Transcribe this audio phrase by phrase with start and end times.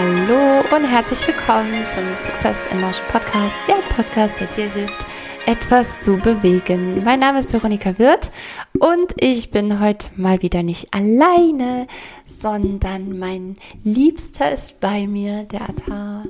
[0.00, 5.04] Hallo und herzlich willkommen zum Success in Motion Podcast, der Podcast, der dir hilft,
[5.44, 7.02] etwas zu bewegen.
[7.02, 8.30] Mein Name ist Veronika Wirth
[8.78, 11.88] und ich bin heute mal wieder nicht alleine,
[12.24, 16.22] sondern mein Liebster ist bei mir, der Atta.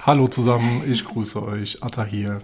[0.00, 2.42] Hallo zusammen, ich grüße euch, Atta hier.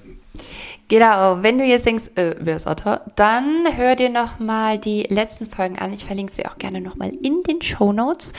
[0.88, 5.46] Genau, wenn du jetzt denkst, äh, wer ist Otter, dann hör dir nochmal die letzten
[5.46, 5.92] Folgen an.
[5.92, 8.32] Ich verlinke sie auch gerne nochmal in den Show Notes.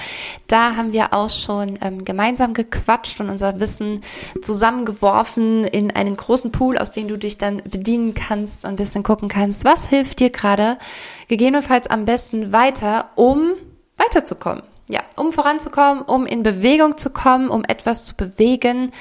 [0.48, 4.02] Da haben wir auch schon ähm, gemeinsam gequatscht und unser Wissen
[4.42, 9.04] zusammengeworfen in einen großen Pool, aus dem du dich dann bedienen kannst und ein bisschen
[9.04, 10.80] gucken kannst, was hilft dir gerade,
[11.28, 13.52] gegebenenfalls am besten weiter, um
[13.98, 14.64] weiterzukommen.
[14.90, 18.92] Ja, um voranzukommen, um in Bewegung zu kommen, um etwas zu bewegen,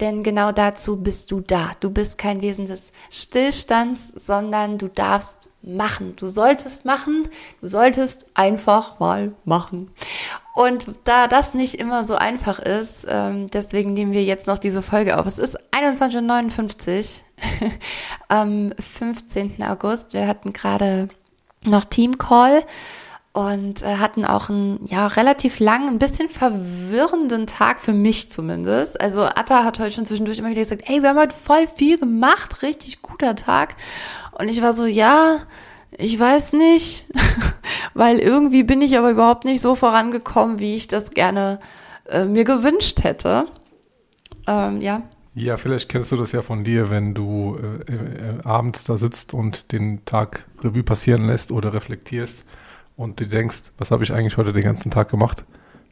[0.00, 1.72] denn genau dazu bist du da.
[1.80, 6.16] Du bist kein Wesen des Stillstands, sondern du darfst machen.
[6.16, 7.28] Du solltest machen,
[7.60, 9.90] du solltest einfach mal machen.
[10.54, 14.82] Und da das nicht immer so einfach ist, ähm, deswegen nehmen wir jetzt noch diese
[14.82, 15.26] Folge auf.
[15.26, 17.20] Es ist 21.59
[17.62, 17.70] Uhr
[18.28, 19.62] am 15.
[19.62, 20.14] August.
[20.14, 21.08] Wir hatten gerade
[21.64, 22.64] noch Team Call
[23.34, 29.00] und äh, hatten auch einen ja relativ langen, ein bisschen verwirrenden Tag für mich zumindest.
[29.00, 31.98] Also Atta hat heute schon zwischendurch immer wieder gesagt, ey, wir haben heute voll viel
[31.98, 33.74] gemacht, richtig guter Tag.
[34.38, 35.40] Und ich war so, ja,
[35.98, 37.06] ich weiß nicht,
[37.94, 41.58] weil irgendwie bin ich aber überhaupt nicht so vorangekommen, wie ich das gerne
[42.08, 43.46] äh, mir gewünscht hätte.
[44.46, 45.02] Ähm, ja.
[45.34, 49.34] Ja, vielleicht kennst du das ja von dir, wenn du äh, äh, abends da sitzt
[49.34, 52.44] und den Tag Revue passieren lässt oder reflektierst
[52.96, 55.44] und du denkst, was habe ich eigentlich heute den ganzen Tag gemacht?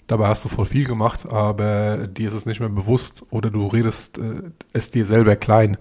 [0.06, 3.66] Dabei hast du voll viel gemacht, aber dir ist es nicht mehr bewusst oder du
[3.66, 5.77] redest äh, es dir selber klein.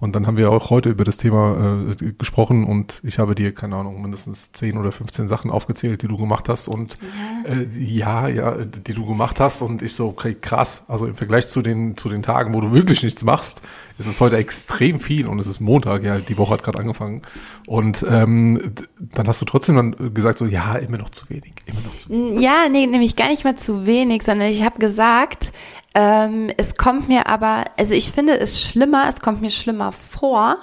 [0.00, 3.52] Und dann haben wir auch heute über das Thema äh, gesprochen und ich habe dir,
[3.52, 6.96] keine Ahnung, mindestens 10 oder 15 Sachen aufgezählt, die du gemacht hast und
[7.44, 10.86] ja, äh, ja, ja, die du gemacht hast und ich so, okay, krass.
[10.88, 13.60] Also im Vergleich zu den, zu den Tagen, wo du wirklich nichts machst,
[13.98, 17.20] ist es heute extrem viel und es ist Montag, ja, die Woche hat gerade angefangen.
[17.66, 21.80] Und ähm, dann hast du trotzdem dann gesagt, so, ja, immer noch zu wenig, immer
[21.82, 22.40] noch zu wenig.
[22.40, 25.52] Ja, nee, nämlich gar nicht mal zu wenig, sondern ich habe gesagt,
[25.94, 30.58] ähm, es kommt mir aber, also ich finde es schlimmer, es kommt mir schlimmer vor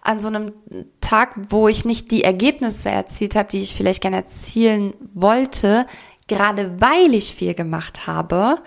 [0.00, 0.52] an so einem
[1.00, 5.86] Tag, wo ich nicht die Ergebnisse erzielt habe, die ich vielleicht gerne erzielen wollte,
[6.26, 8.58] gerade weil ich viel gemacht habe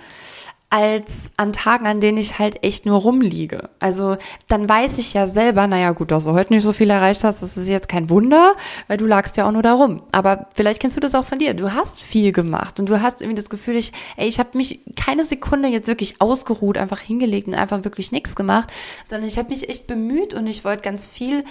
[0.75, 3.69] als an Tagen, an denen ich halt echt nur rumliege.
[3.79, 4.17] Also
[4.49, 7.41] dann weiß ich ja selber, naja gut, dass du heute nicht so viel erreicht hast,
[7.41, 8.55] das ist jetzt kein Wunder,
[8.89, 10.01] weil du lagst ja auch nur da rum.
[10.11, 11.53] Aber vielleicht kennst du das auch von dir.
[11.53, 14.81] Du hast viel gemacht und du hast irgendwie das Gefühl, ich, ey, ich habe mich
[14.97, 18.69] keine Sekunde jetzt wirklich ausgeruht, einfach hingelegt und einfach wirklich nichts gemacht,
[19.07, 21.45] sondern ich habe mich echt bemüht und ich wollte ganz viel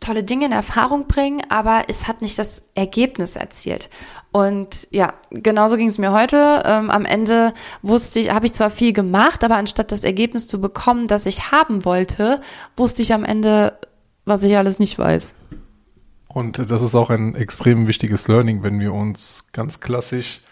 [0.00, 3.90] tolle Dinge in Erfahrung bringen, aber es hat nicht das Ergebnis erzielt.
[4.32, 6.62] Und ja, genauso ging es mir heute.
[6.64, 7.52] Ähm, am Ende
[7.82, 11.50] wusste ich, habe ich zwar viel gemacht, aber anstatt das Ergebnis zu bekommen, das ich
[11.50, 12.40] haben wollte,
[12.76, 13.78] wusste ich am Ende,
[14.24, 15.34] was ich alles nicht weiß.
[16.28, 20.42] Und das ist auch ein extrem wichtiges Learning, wenn wir uns ganz klassisch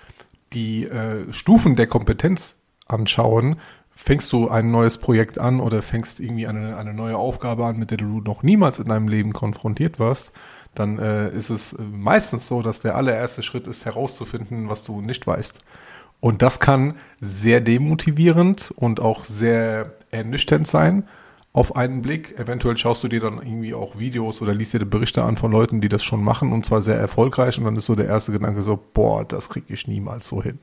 [0.53, 2.57] die äh, Stufen der Kompetenz
[2.87, 3.61] anschauen,
[4.01, 7.91] fängst du ein neues Projekt an oder fängst irgendwie eine, eine neue Aufgabe an, mit
[7.91, 10.31] der du noch niemals in deinem Leben konfrontiert warst,
[10.77, 15.01] dann äh, ist es äh, meistens so, dass der allererste Schritt ist, herauszufinden, was du
[15.01, 15.63] nicht weißt.
[16.21, 21.09] Und das kann sehr demotivierend und auch sehr ernüchternd sein
[21.53, 22.39] auf einen Blick.
[22.39, 25.81] Eventuell schaust du dir dann irgendwie auch Videos oder liest dir Berichte an von Leuten,
[25.81, 28.63] die das schon machen und zwar sehr erfolgreich und dann ist so der erste Gedanke
[28.63, 30.61] so, boah, das kriege ich niemals so hin.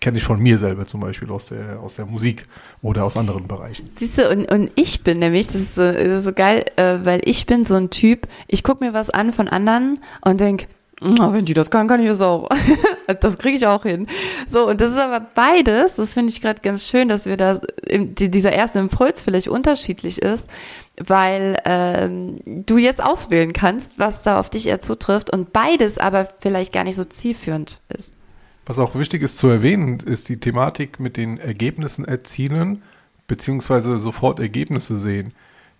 [0.00, 2.46] Kenne ich von mir selber zum Beispiel aus der, aus der Musik
[2.82, 3.88] oder aus anderen Bereichen.
[3.96, 6.98] Siehst du, und, und ich bin nämlich, das ist so, das ist so geil, äh,
[7.02, 10.66] weil ich bin so ein Typ, ich gucke mir was an von anderen und denk
[11.00, 12.48] na, wenn die das kann, kann ich das auch.
[13.20, 14.06] das kriege ich auch hin.
[14.48, 17.60] So, und das ist aber beides, das finde ich gerade ganz schön, dass wir da,
[17.90, 20.48] dieser erste Impuls vielleicht unterschiedlich ist,
[20.96, 26.28] weil ähm, du jetzt auswählen kannst, was da auf dich eher zutrifft und beides aber
[26.40, 28.16] vielleicht gar nicht so zielführend ist.
[28.66, 32.82] Was auch wichtig ist zu erwähnen, ist die Thematik mit den Ergebnissen erzielen,
[33.26, 35.34] beziehungsweise sofort Ergebnisse sehen.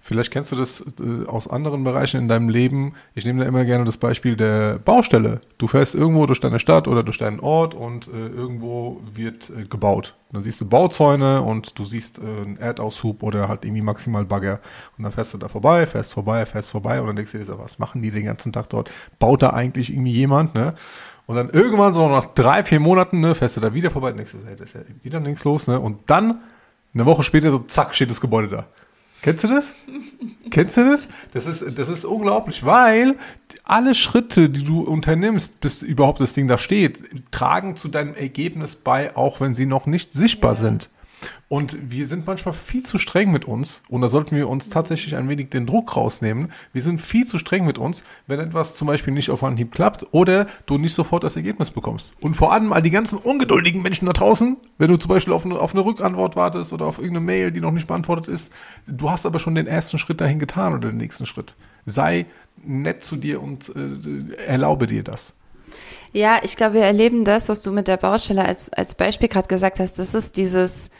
[0.06, 2.92] Vielleicht kennst du das äh, aus anderen Bereichen in deinem Leben.
[3.14, 5.40] Ich nehme da immer gerne das Beispiel der Baustelle.
[5.56, 9.64] Du fährst irgendwo durch deine Stadt oder durch deinen Ort und äh, irgendwo wird äh,
[9.64, 10.14] gebaut.
[10.30, 14.60] Dann siehst du Bauzäune und du siehst äh, einen Erdaushub oder halt irgendwie maximal Bagger.
[14.98, 17.58] Und dann fährst du da vorbei, fährst vorbei, fährst vorbei und dann denkst du dir
[17.58, 18.90] was machen die den ganzen Tag dort?
[19.18, 20.74] Baut da eigentlich irgendwie jemand, ne?
[21.26, 24.18] Und dann irgendwann so nach drei, vier Monaten, ne, fährst du da wieder vorbei und
[24.18, 25.80] denkst hey, das ist ja wieder nichts los, ne?
[25.80, 26.40] Und dann,
[26.92, 28.66] eine Woche später, so zack, steht das Gebäude da.
[29.22, 29.74] Kennst du das?
[30.50, 31.08] Kennst du das?
[31.32, 33.16] Das ist, das ist unglaublich, weil
[33.64, 38.76] alle Schritte, die du unternimmst, bis überhaupt das Ding da steht, tragen zu deinem Ergebnis
[38.76, 40.56] bei, auch wenn sie noch nicht sichtbar ja.
[40.56, 40.90] sind.
[41.48, 43.82] Und wir sind manchmal viel zu streng mit uns.
[43.88, 46.52] Und da sollten wir uns tatsächlich ein wenig den Druck rausnehmen.
[46.72, 50.06] Wir sind viel zu streng mit uns, wenn etwas zum Beispiel nicht auf Anhieb klappt
[50.12, 52.14] oder du nicht sofort das Ergebnis bekommst.
[52.22, 55.44] Und vor allem all die ganzen ungeduldigen Menschen da draußen, wenn du zum Beispiel auf
[55.44, 58.52] eine, auf eine Rückantwort wartest oder auf irgendeine Mail, die noch nicht beantwortet ist,
[58.86, 61.54] du hast aber schon den ersten Schritt dahin getan oder den nächsten Schritt.
[61.86, 62.26] Sei
[62.62, 65.34] nett zu dir und äh, erlaube dir das.
[66.12, 69.48] Ja, ich glaube, wir erleben das, was du mit der Baustelle als, als Beispiel gerade
[69.48, 69.98] gesagt hast.
[69.98, 70.90] Das ist dieses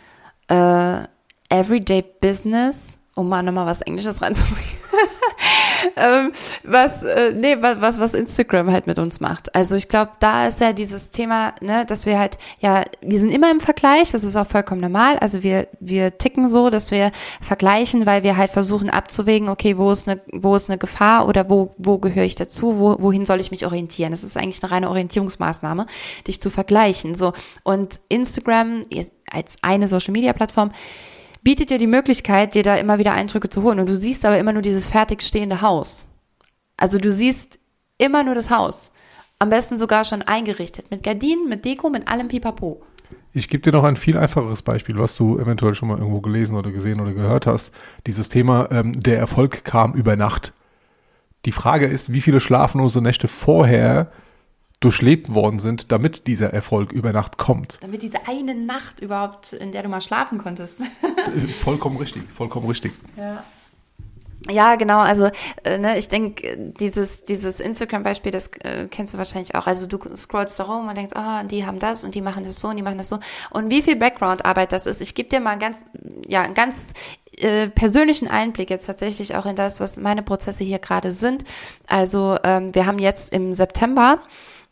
[0.49, 1.07] äh,
[1.49, 4.69] Everyday Business, um mal nochmal was Englisches reinzubringen.
[5.97, 6.33] ähm,
[6.63, 9.55] was, äh, nee, was, was Instagram halt mit uns macht.
[9.55, 13.31] Also ich glaube, da ist ja dieses Thema, ne, dass wir halt, ja, wir sind
[13.31, 15.19] immer im Vergleich, das ist auch vollkommen normal.
[15.19, 19.91] Also wir, wir ticken so, dass wir vergleichen, weil wir halt versuchen abzuwägen, okay, wo
[19.91, 23.41] ist eine, wo ist eine Gefahr oder wo, wo gehöre ich dazu, wo, wohin soll
[23.41, 24.11] ich mich orientieren?
[24.11, 25.87] Das ist eigentlich eine reine Orientierungsmaßnahme,
[26.27, 27.15] dich zu vergleichen.
[27.15, 27.33] So.
[27.63, 28.83] Und Instagram
[29.31, 30.73] als eine Social Media Plattform
[31.45, 33.79] bietet dir die Möglichkeit, dir da immer wieder Eindrücke zu holen.
[33.79, 36.09] Und du siehst aber immer nur dieses fertig stehende Haus.
[36.77, 37.59] Also du siehst
[37.99, 38.93] immer nur das Haus.
[39.39, 40.91] Am besten sogar schon eingerichtet.
[40.91, 42.83] Mit Gardinen, mit Deko, mit allem Pipapo.
[43.33, 46.57] Ich gebe dir noch ein viel einfacheres Beispiel, was du eventuell schon mal irgendwo gelesen
[46.57, 47.75] oder gesehen oder gehört hast.
[48.07, 50.53] Dieses Thema, ähm, der Erfolg kam über Nacht.
[51.45, 54.11] Die Frage ist, wie viele schlaflose Nächte vorher
[54.85, 57.79] durchlebt worden sind, damit dieser Erfolg über Nacht kommt.
[57.81, 60.81] Damit diese eine Nacht überhaupt, in der du mal schlafen konntest.
[61.63, 62.93] vollkommen richtig, vollkommen richtig.
[63.17, 63.43] Ja.
[64.51, 64.99] Ja, genau.
[64.99, 65.31] Also
[65.63, 69.67] äh, ne, ich denke, dieses dieses Instagram-Beispiel, das äh, kennst du wahrscheinlich auch.
[69.67, 72.45] Also du scrollst da rum und denkst, ah, oh, die haben das und die machen
[72.45, 73.21] das so und die machen das so.
[73.49, 75.01] Und wie viel Background-Arbeit das ist.
[75.01, 75.79] Ich gebe dir mal ganz,
[76.29, 76.93] ja, einen ganz
[77.39, 81.45] äh, persönlichen Einblick jetzt tatsächlich auch in das, was meine Prozesse hier gerade sind.
[81.87, 84.21] Also ähm, wir haben jetzt im September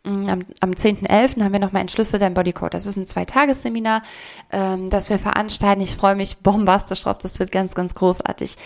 [0.05, 1.43] am, am 10.11.
[1.43, 2.75] haben wir nochmal Entschlüssel dein Bodycode.
[2.75, 4.03] Das ist ein Zweitagesseminar,
[4.51, 5.81] ähm, das wir veranstalten.
[5.81, 7.19] Ich freue mich bombastisch drauf.
[7.19, 8.57] Das wird ganz, ganz großartig.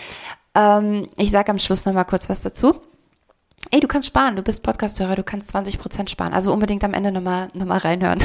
[0.55, 2.81] Ähm, ich sage am Schluss nochmal kurz was dazu.
[3.69, 6.31] Ey, du kannst sparen, du bist Podcasthörer, du kannst 20 Prozent sparen.
[6.31, 8.19] Also unbedingt am Ende nochmal noch mal reinhören.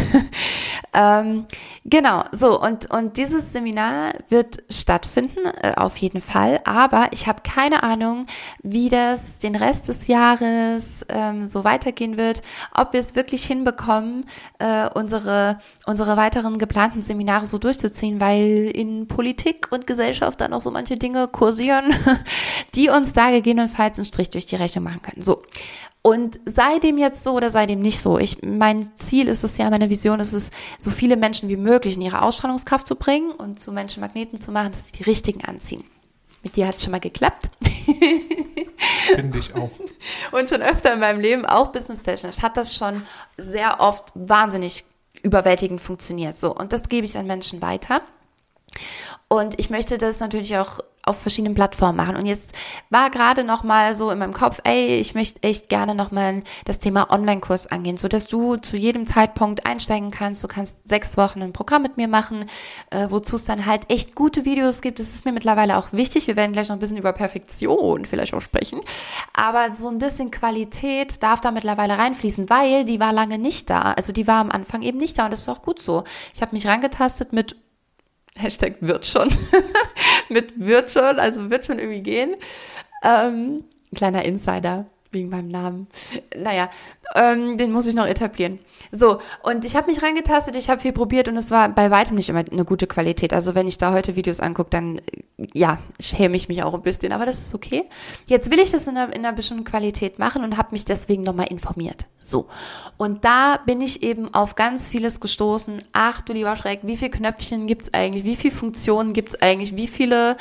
[0.93, 1.47] ähm,
[1.85, 6.61] genau, so und, und dieses Seminar wird stattfinden, äh, auf jeden Fall.
[6.65, 8.27] Aber ich habe keine Ahnung,
[8.63, 12.43] wie das den Rest des Jahres ähm, so weitergehen wird,
[12.73, 14.25] ob wir es wirklich hinbekommen,
[14.61, 20.63] äh, unsere, unsere weiteren geplanten Seminare so durchzuziehen, weil in Politik und Gesellschaft dann auch
[20.63, 21.93] so manche Dinge kursieren,
[22.77, 25.23] die uns da gegebenenfalls einen Strich durch die Rechnung machen können.
[25.23, 25.32] So.
[26.03, 28.19] Und sei dem jetzt so oder sei dem nicht so.
[28.19, 31.95] Ich, mein Ziel ist es ja, meine Vision ist es, so viele Menschen wie möglich
[31.95, 35.85] in ihre Ausstrahlungskraft zu bringen und zu Menschenmagneten zu machen, dass sie die richtigen anziehen.
[36.43, 37.51] Mit dir hat es schon mal geklappt.
[39.15, 39.71] Finde ich auch.
[40.33, 43.03] Und schon öfter in meinem Leben, auch businesstechnisch, hat das schon
[43.37, 44.85] sehr oft wahnsinnig
[45.23, 46.37] überwältigend funktioniert.
[46.37, 48.03] So, und das gebe ich an Menschen weiter.
[49.29, 52.17] Und ich möchte das natürlich auch auf verschiedenen Plattformen machen.
[52.17, 52.55] Und jetzt
[52.91, 56.43] war gerade noch mal so in meinem Kopf, ey, ich möchte echt gerne noch mal
[56.65, 60.45] das Thema Online-Kurs angehen, so dass du zu jedem Zeitpunkt einsteigen kannst.
[60.45, 62.45] Du kannst sechs Wochen ein Programm mit mir machen,
[62.91, 65.01] äh, wozu es dann halt echt gute Videos gibt.
[65.01, 66.29] Das ist mir mittlerweile auch wichtig.
[66.29, 68.81] Wir werden gleich noch ein bisschen über Perfektion vielleicht auch sprechen.
[69.33, 73.93] Aber so ein bisschen Qualität darf da mittlerweile reinfließen, weil die war lange nicht da.
[73.93, 76.05] Also die war am Anfang eben nicht da und das ist auch gut so.
[76.33, 77.57] Ich habe mich rangetastet mit
[78.37, 79.31] Hashtag wird schon.
[80.29, 82.37] mit wird schon, also wird schon irgendwie gehen.
[83.03, 85.89] Ähm, kleiner Insider wegen meinem Namen.
[86.37, 86.71] Naja,
[87.15, 88.59] ähm, den muss ich noch etablieren.
[88.91, 92.17] So, und ich habe mich reingetastet, ich habe viel probiert und es war bei weitem
[92.17, 93.33] nicht immer eine gute Qualität.
[93.33, 95.01] Also wenn ich da heute Videos angucke, dann
[95.53, 97.85] ja, schäme ich mich auch ein bisschen, aber das ist okay.
[98.27, 101.23] Jetzt will ich das in einer, in einer bestimmten Qualität machen und habe mich deswegen
[101.23, 102.07] nochmal informiert.
[102.25, 102.47] So,
[102.97, 105.83] und da bin ich eben auf ganz vieles gestoßen.
[105.93, 108.25] Ach du lieber Schreck, wie viele Knöpfchen gibt's eigentlich?
[108.25, 109.75] Wie viele Funktionen gibt's eigentlich?
[109.75, 110.37] Wie viele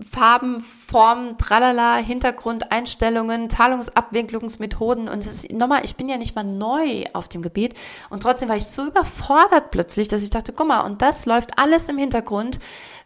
[0.00, 7.04] Farben, Formen, tralala, Hintergrundeinstellungen, Zahlungsabwicklungsmethoden und es ist nochmal, ich bin ja nicht mal neu
[7.12, 7.74] auf dem Gebiet
[8.10, 11.58] und trotzdem war ich so überfordert plötzlich, dass ich dachte, guck mal, und das läuft
[11.58, 12.58] alles im Hintergrund,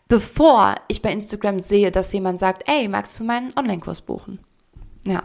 [0.08, 4.38] bevor ich bei Instagram sehe, dass jemand sagt, ey, magst du meinen Online-Kurs buchen?
[5.04, 5.22] Ja.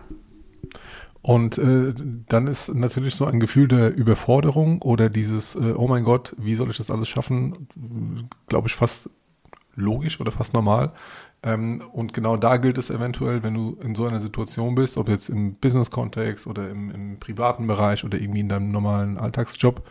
[1.21, 1.93] Und äh,
[2.29, 6.55] dann ist natürlich so ein Gefühl der Überforderung oder dieses, äh, oh mein Gott, wie
[6.55, 7.67] soll ich das alles schaffen,
[8.47, 9.09] glaube ich, fast
[9.75, 10.93] logisch oder fast normal.
[11.43, 15.09] Ähm, und genau da gilt es eventuell, wenn du in so einer Situation bist, ob
[15.09, 19.83] jetzt im Business-Kontext oder im, im, privaten Bereich oder irgendwie in deinem normalen Alltagsjob,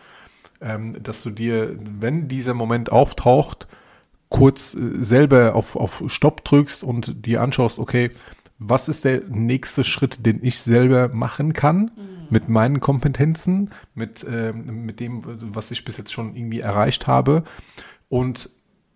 [0.61, 3.67] ähm, dass du dir, wenn dieser Moment auftaucht,
[4.29, 8.11] kurz äh, selber auf, auf Stopp drückst und dir anschaust, okay,
[8.63, 12.27] was ist der nächste Schritt, den ich selber machen kann mhm.
[12.29, 17.43] mit meinen Kompetenzen, mit, äh, mit dem, was ich bis jetzt schon irgendwie erreicht habe
[18.07, 18.51] und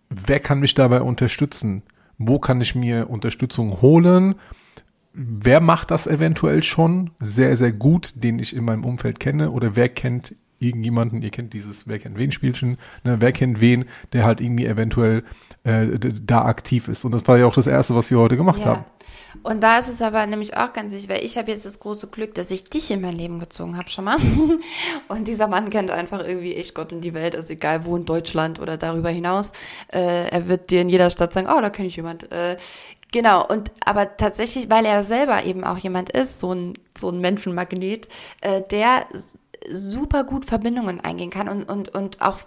[0.09, 1.81] wer kann mich dabei unterstützen?
[2.19, 4.35] Wo kann ich mir Unterstützung holen?
[5.13, 9.49] Wer macht das eventuell schon sehr, sehr gut, den ich in meinem Umfeld kenne?
[9.49, 13.17] Oder wer kennt irgendjemanden, ihr kennt dieses Wer kennt wen Spielchen, ne?
[13.19, 15.23] wer kennt wen, der halt irgendwie eventuell
[15.63, 17.05] äh, da aktiv ist.
[17.05, 18.67] Und das war ja auch das Erste, was wir heute gemacht ja.
[18.67, 18.85] haben.
[19.43, 22.07] Und da ist es aber nämlich auch ganz wichtig, weil ich habe jetzt das große
[22.07, 24.17] Glück, dass ich dich in mein Leben gezogen habe schon mal.
[25.07, 28.05] und dieser Mann kennt einfach irgendwie ich Gott und die Welt, also egal wo in
[28.05, 29.53] Deutschland oder darüber hinaus.
[29.91, 32.31] Äh, er wird dir in jeder Stadt sagen, oh, da kenne ich jemand.
[32.31, 32.57] Äh,
[33.11, 37.19] Genau, und aber tatsächlich, weil er selber eben auch jemand ist, so ein, so ein
[37.19, 38.09] Menschenmagnet,
[38.41, 39.05] äh, der
[39.71, 42.39] super gut Verbindungen eingehen kann und, und, und auch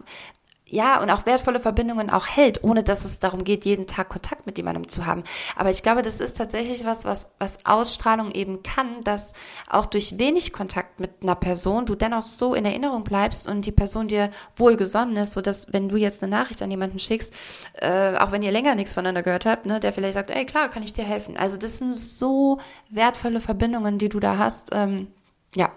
[0.70, 4.44] ja, und auch wertvolle Verbindungen auch hält, ohne dass es darum geht, jeden Tag Kontakt
[4.46, 5.25] mit jemandem zu haben.
[5.56, 9.32] Aber ich glaube, das ist tatsächlich was, was, was Ausstrahlung eben kann, dass
[9.68, 13.72] auch durch wenig Kontakt mit einer Person du dennoch so in Erinnerung bleibst und die
[13.72, 17.32] Person dir wohlgesonnen ist, so dass wenn du jetzt eine Nachricht an jemanden schickst,
[17.75, 20.68] äh, auch wenn ihr länger nichts voneinander gehört habt, ne, der vielleicht sagt, ey, klar,
[20.68, 21.38] kann ich dir helfen.
[21.38, 22.58] Also das sind so
[22.90, 24.70] wertvolle Verbindungen, die du da hast.
[24.72, 25.08] Ähm,
[25.54, 25.72] ja,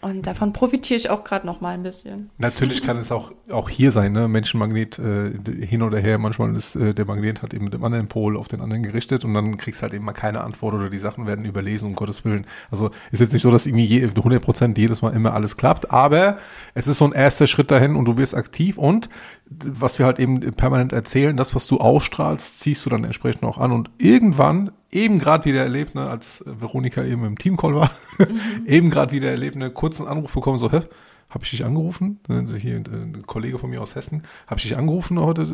[0.00, 2.30] und davon profitiere ich auch gerade noch mal ein bisschen.
[2.38, 4.28] Natürlich kann es auch, auch hier sein, ne?
[4.28, 5.32] Menschenmagnet äh,
[5.66, 6.18] hin oder her.
[6.18, 9.24] Manchmal ist äh, der Magnet halt eben mit dem anderen Pol auf den anderen gerichtet
[9.24, 11.94] und dann kriegst du halt eben mal keine Antwort oder die Sachen werden überlesen, um
[11.94, 12.46] Gottes Willen.
[12.70, 15.90] Also ist jetzt nicht so, dass irgendwie je, 100 Prozent jedes Mal immer alles klappt,
[15.90, 16.38] aber
[16.74, 19.08] es ist so ein erster Schritt dahin und du wirst aktiv und
[19.50, 23.58] was wir halt eben permanent erzählen, das, was du ausstrahlst, ziehst du dann entsprechend auch
[23.58, 28.40] an und irgendwann eben gerade wieder erlebt, ne, als Veronika eben im Teamcall war, mhm.
[28.66, 30.82] eben gerade wieder erlebt, einen kurzen Anruf bekommen, so, hä,
[31.30, 32.20] habe ich dich angerufen?
[32.58, 35.46] Hier ein Kollege von mir aus Hessen, habe ich dich angerufen heute?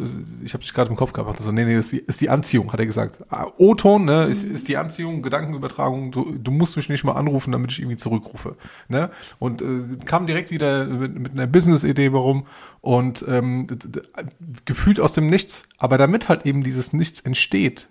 [0.44, 1.40] Ich habe dich gerade im Kopf gehabt.
[1.40, 3.24] So, nee, nee, ist die, ist die Anziehung, hat er gesagt.
[3.28, 6.12] Ah, O-Ton, ne, ist, ist die Anziehung, Gedankenübertragung.
[6.12, 8.56] Du, du musst mich nicht mal anrufen, damit ich irgendwie zurückrufe.
[8.86, 9.10] Ne?
[9.40, 12.46] Und äh, kam direkt wieder mit, mit einer Business-Idee warum
[12.80, 13.66] und ähm,
[14.64, 15.64] gefühlt aus dem Nichts.
[15.78, 17.88] Aber damit halt eben dieses Nichts entsteht,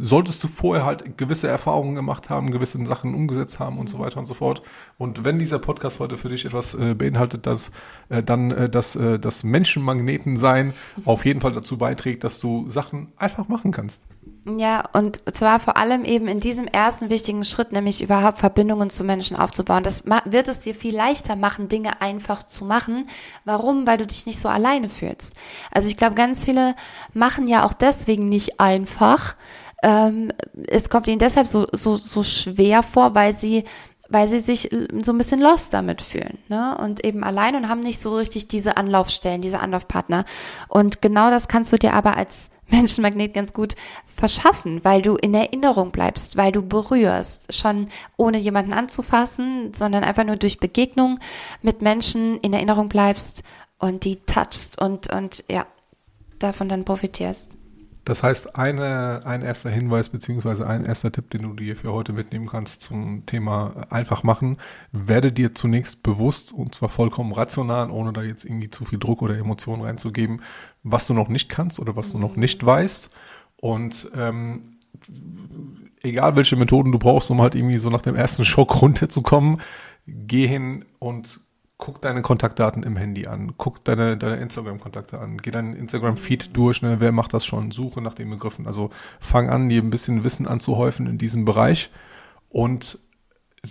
[0.00, 4.18] solltest du vorher halt gewisse Erfahrungen gemacht haben, gewisse Sachen umgesetzt haben und so weiter
[4.18, 4.62] und so fort.
[4.96, 7.70] Und wenn dieser Podcast heute für dich etwas äh, beinhaltet, dass
[8.08, 10.72] äh, dann äh, dass äh, das Menschenmagneten sein
[11.04, 14.04] auf jeden Fall dazu beiträgt, dass du Sachen einfach machen kannst.
[14.46, 19.04] Ja, und zwar vor allem eben in diesem ersten wichtigen Schritt, nämlich überhaupt Verbindungen zu
[19.04, 19.82] Menschen aufzubauen.
[19.82, 23.06] Das wird es dir viel leichter machen, Dinge einfach zu machen.
[23.44, 23.86] Warum?
[23.86, 25.38] Weil du dich nicht so alleine fühlst.
[25.70, 26.74] Also ich glaube, ganz viele
[27.12, 29.36] machen ja auch deswegen nicht einfach,
[29.82, 30.32] ähm,
[30.66, 33.64] es kommt ihnen deshalb so, so, so schwer vor, weil sie
[34.10, 34.68] weil sie sich
[35.02, 36.76] so ein bisschen lost damit fühlen, ne?
[36.78, 40.24] Und eben allein und haben nicht so richtig diese Anlaufstellen, diese Anlaufpartner.
[40.68, 43.76] Und genau das kannst du dir aber als Menschenmagnet ganz gut
[44.16, 50.24] verschaffen, weil du in Erinnerung bleibst, weil du berührst, schon ohne jemanden anzufassen, sondern einfach
[50.24, 51.20] nur durch Begegnung
[51.62, 53.44] mit Menschen in Erinnerung bleibst
[53.78, 55.66] und die touchst und, und ja,
[56.38, 57.59] davon dann profitierst.
[58.10, 62.12] Das heißt, eine, ein erster Hinweis beziehungsweise ein erster Tipp, den du dir für heute
[62.12, 64.56] mitnehmen kannst zum Thema einfach machen,
[64.90, 69.22] werde dir zunächst bewusst und zwar vollkommen rational, ohne da jetzt irgendwie zu viel Druck
[69.22, 70.42] oder Emotionen reinzugeben,
[70.82, 73.10] was du noch nicht kannst oder was du noch nicht weißt.
[73.58, 74.78] Und ähm,
[76.02, 79.60] egal welche Methoden du brauchst, um halt irgendwie so nach dem ersten Schock runterzukommen,
[80.08, 81.38] geh hin und
[81.80, 86.82] guck deine Kontaktdaten im Handy an, guck deine, deine Instagram-Kontakte an, geh deinen Instagram-Feed durch,
[86.82, 88.66] ne, wer macht das schon, suche nach den Begriffen.
[88.66, 91.90] Also fang an, dir ein bisschen Wissen anzuhäufen in diesem Bereich.
[92.50, 92.98] Und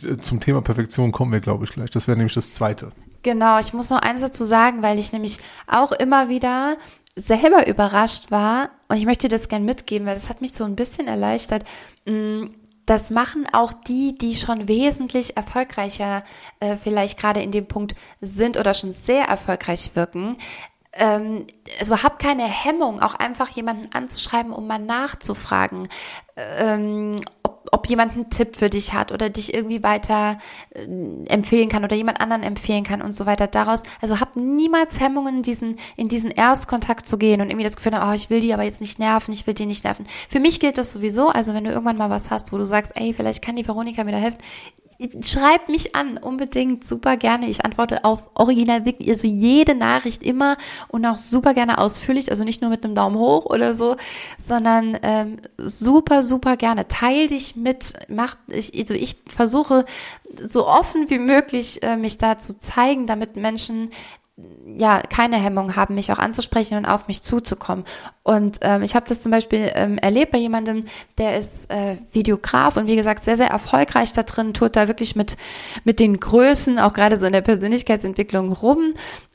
[0.04, 1.92] äh, zum Thema Perfektion kommen wir, glaube ich, gleich.
[1.92, 2.92] Das wäre nämlich das Zweite.
[3.22, 6.78] Genau, ich muss noch eins dazu sagen, weil ich nämlich auch immer wieder
[7.16, 10.76] selber überrascht war und ich möchte das gern mitgeben, weil das hat mich so ein
[10.76, 11.64] bisschen erleichtert.
[12.90, 16.24] Das machen auch die, die schon wesentlich erfolgreicher
[16.60, 20.38] äh, vielleicht gerade in dem Punkt sind oder schon sehr erfolgreich wirken.
[20.94, 21.46] Ähm,
[21.80, 25.88] also hab keine Hemmung, auch einfach jemanden anzuschreiben, um mal nachzufragen,
[26.36, 27.16] ähm,
[27.72, 30.40] ob jemand einen Tipp für dich hat oder dich irgendwie weiter
[30.74, 30.82] äh,
[31.28, 33.46] empfehlen kann oder jemand anderen empfehlen kann und so weiter.
[33.46, 37.94] Daraus, also hab niemals Hemmungen, diesen, in diesen Erstkontakt zu gehen und irgendwie das Gefühl,
[37.94, 40.08] oh, ich will die aber jetzt nicht nerven, ich will die nicht nerven.
[40.28, 42.94] Für mich gilt das sowieso, also wenn du irgendwann mal was hast, wo du sagst,
[42.96, 44.40] ey, vielleicht kann die Veronika mir da helfen,
[45.22, 47.48] schreib mich an, unbedingt, super gerne.
[47.48, 50.58] Ich antworte auf original wirklich, also jede Nachricht immer
[50.90, 53.96] und auch super gerne ausführlich, also nicht nur mit einem Daumen hoch oder so,
[54.44, 56.88] sondern ähm, super, super gerne.
[56.88, 59.86] Teil dich mit, mach, ich, also ich versuche
[60.48, 63.92] so offen wie möglich äh, mich da zu zeigen, damit Menschen
[64.78, 67.86] ja keine Hemmung haben, mich auch anzusprechen und auf mich zuzukommen.
[68.24, 70.82] Und ähm, ich habe das zum Beispiel ähm, erlebt bei jemandem,
[71.18, 75.16] der ist äh, Videograf und wie gesagt sehr, sehr erfolgreich da drin, tut da wirklich
[75.16, 75.38] mit,
[75.84, 78.94] mit den Größen, auch gerade so in der Persönlichkeitsentwicklung rum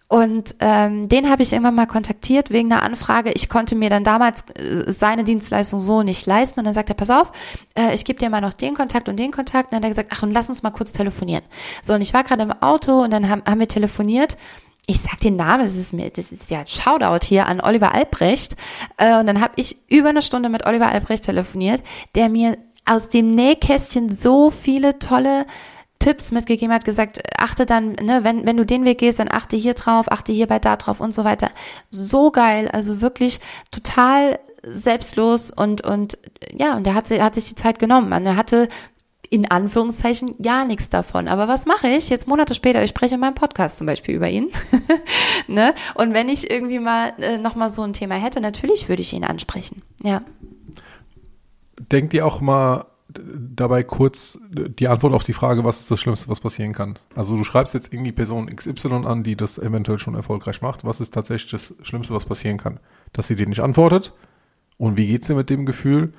[0.09, 3.33] Und ähm, den habe ich irgendwann mal kontaktiert wegen einer Anfrage.
[3.33, 6.61] Ich konnte mir dann damals äh, seine Dienstleistung so nicht leisten.
[6.61, 7.33] Und dann sagt er, pass auf,
[7.77, 9.73] äh, ich gebe dir mal noch den Kontakt und den Kontakt.
[9.73, 11.43] Und dann hat er gesagt, ach, und lass uns mal kurz telefonieren.
[11.83, 14.37] So, und ich war gerade im Auto und dann haben, haben wir telefoniert
[14.87, 17.95] ich sag den Namen, das ist mir, das ist ja ein Shoutout hier an Oliver
[17.95, 18.55] Albrecht.
[18.99, 21.83] Äh, und dann habe ich über eine Stunde mit Oliver Albrecht telefoniert,
[22.15, 25.47] der mir aus dem Nähkästchen so viele tolle
[26.01, 29.57] Tipps mitgegeben hat, gesagt, achte dann, ne, wenn, wenn du den Weg gehst, dann achte
[29.57, 31.51] hier drauf, achte hierbei da drauf und so weiter.
[31.89, 36.19] So geil, also wirklich total selbstlos und, und
[36.53, 38.13] ja, und er hat, hat sich die Zeit genommen.
[38.27, 38.69] Er hatte
[39.35, 41.27] in Anführungszeichen gar nichts davon.
[41.27, 42.85] Aber was mache ich jetzt Monate später?
[42.85, 44.53] Ich spreche in meinem Podcast zum Beispiel über ihn.
[45.49, 45.75] ne?
[45.95, 49.25] Und wenn ich irgendwie mal äh, nochmal so ein Thema hätte, natürlich würde ich ihn
[49.25, 49.83] ansprechen.
[50.05, 50.23] Ja.
[51.91, 56.29] Denkt ihr auch mal dabei kurz die Antwort auf die Frage, was ist das Schlimmste,
[56.29, 57.01] was passieren kann?
[57.17, 60.85] Also du schreibst jetzt irgendwie Person XY an, die das eventuell schon erfolgreich macht.
[60.85, 62.79] Was ist tatsächlich das Schlimmste, was passieren kann?
[63.13, 64.13] Dass sie dir nicht antwortet?
[64.77, 66.13] Und wie geht's dir mit dem Gefühl?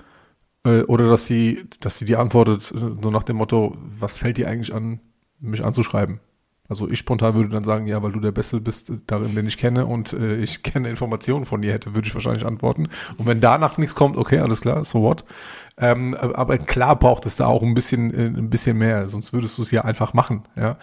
[0.65, 4.37] Äh, oder dass sie, dass sie dir antwortet, äh, so nach dem Motto, was fällt
[4.37, 4.99] dir eigentlich an,
[5.39, 6.19] mich anzuschreiben?
[6.67, 9.59] Also ich spontan würde dann sagen, ja, weil du der Beste bist darin, den ich
[9.59, 12.87] kenne und äh, ich kenne Informationen von dir hätte, würde ich wahrscheinlich antworten.
[13.17, 15.23] Und wenn danach nichts kommt, okay, alles klar, so what.
[15.77, 19.57] Ähm, aber klar braucht es da auch ein bisschen, äh, ein bisschen mehr, sonst würdest
[19.57, 20.43] du es ja einfach machen.
[20.55, 20.77] Ja,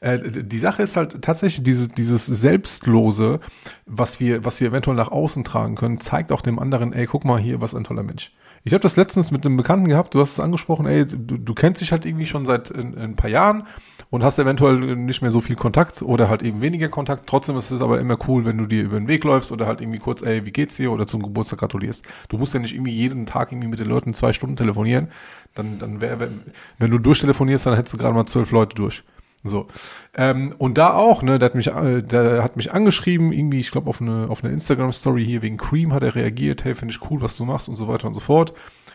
[0.00, 3.40] äh, die Sache ist halt tatsächlich dieses, dieses selbstlose,
[3.86, 7.24] was wir, was wir eventuell nach außen tragen können, zeigt auch dem anderen, ey, guck
[7.24, 8.32] mal hier, was ein toller Mensch.
[8.64, 11.54] Ich habe das letztens mit einem Bekannten gehabt, du hast es angesprochen, ey, du, du
[11.54, 13.64] kennst dich halt irgendwie schon seit ein, ein, paar Jahren
[14.10, 17.26] und hast eventuell nicht mehr so viel Kontakt oder halt eben weniger Kontakt.
[17.26, 19.80] Trotzdem ist es aber immer cool, wenn du dir über den Weg läufst oder halt
[19.80, 22.04] irgendwie kurz, ey, wie geht's dir oder zum Geburtstag gratulierst.
[22.28, 25.08] Du musst ja nicht irgendwie jeden Tag irgendwie mit den Leuten zwei Stunden telefonieren.
[25.54, 26.30] Dann, dann wäre, wenn,
[26.78, 29.04] wenn du durchtelefonierst, dann hättest du gerade mal zwölf Leute durch.
[29.44, 29.68] So.
[30.14, 33.70] Ähm, und da auch, ne, der hat mich, äh, der hat mich angeschrieben, irgendwie, ich
[33.70, 37.10] glaube, auf eine, auf eine Instagram-Story hier wegen Cream hat er reagiert, hey, finde ich
[37.10, 38.52] cool, was du machst und so weiter und so fort.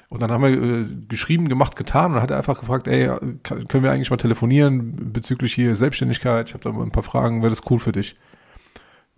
[0.10, 3.10] Und dann haben wir äh, geschrieben, gemacht, getan und dann hat er einfach gefragt, ey,
[3.44, 6.50] kann, können wir eigentlich mal telefonieren bezüglich hier Selbstständigkeit?
[6.50, 8.18] Ich habe da mal ein paar Fragen, wäre das cool für dich?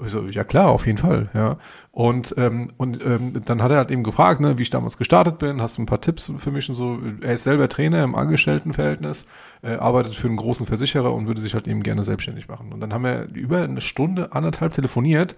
[0.03, 1.57] Ich so, ja klar, auf jeden Fall, ja.
[1.91, 5.37] Und, ähm, und ähm, dann hat er halt eben gefragt, ne, wie ich damals gestartet
[5.37, 6.99] bin, hast du ein paar Tipps für mich und so.
[7.21, 9.25] Er ist selber Trainer im Angestelltenverhältnis,
[9.65, 12.71] äh, arbeitet für einen großen Versicherer und würde sich halt eben gerne selbstständig machen.
[12.71, 15.35] Und dann haben wir über eine Stunde, anderthalb telefoniert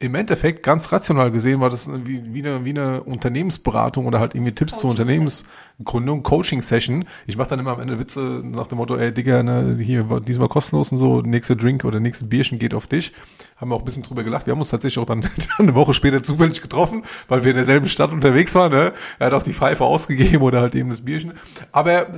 [0.00, 4.34] im Endeffekt, ganz rational gesehen, war das wie, wie, eine, wie eine Unternehmensberatung oder halt
[4.34, 7.04] irgendwie Tipps zur Unternehmensgründung, Coaching-Session.
[7.26, 10.20] Ich mache dann immer am Ende Witze nach dem Motto, ey Digga, ne, hier war
[10.20, 13.12] diesmal kostenlos und so, nächste Drink oder nächste Bierchen geht auf dich.
[13.56, 14.46] Haben wir auch ein bisschen drüber gelacht.
[14.46, 15.26] Wir haben uns tatsächlich auch dann
[15.58, 18.72] eine Woche später zufällig getroffen, weil wir in derselben Stadt unterwegs waren.
[18.72, 18.92] Ne?
[19.20, 21.34] Er hat auch die Pfeife ausgegeben oder halt eben das Bierchen.
[21.70, 22.08] Aber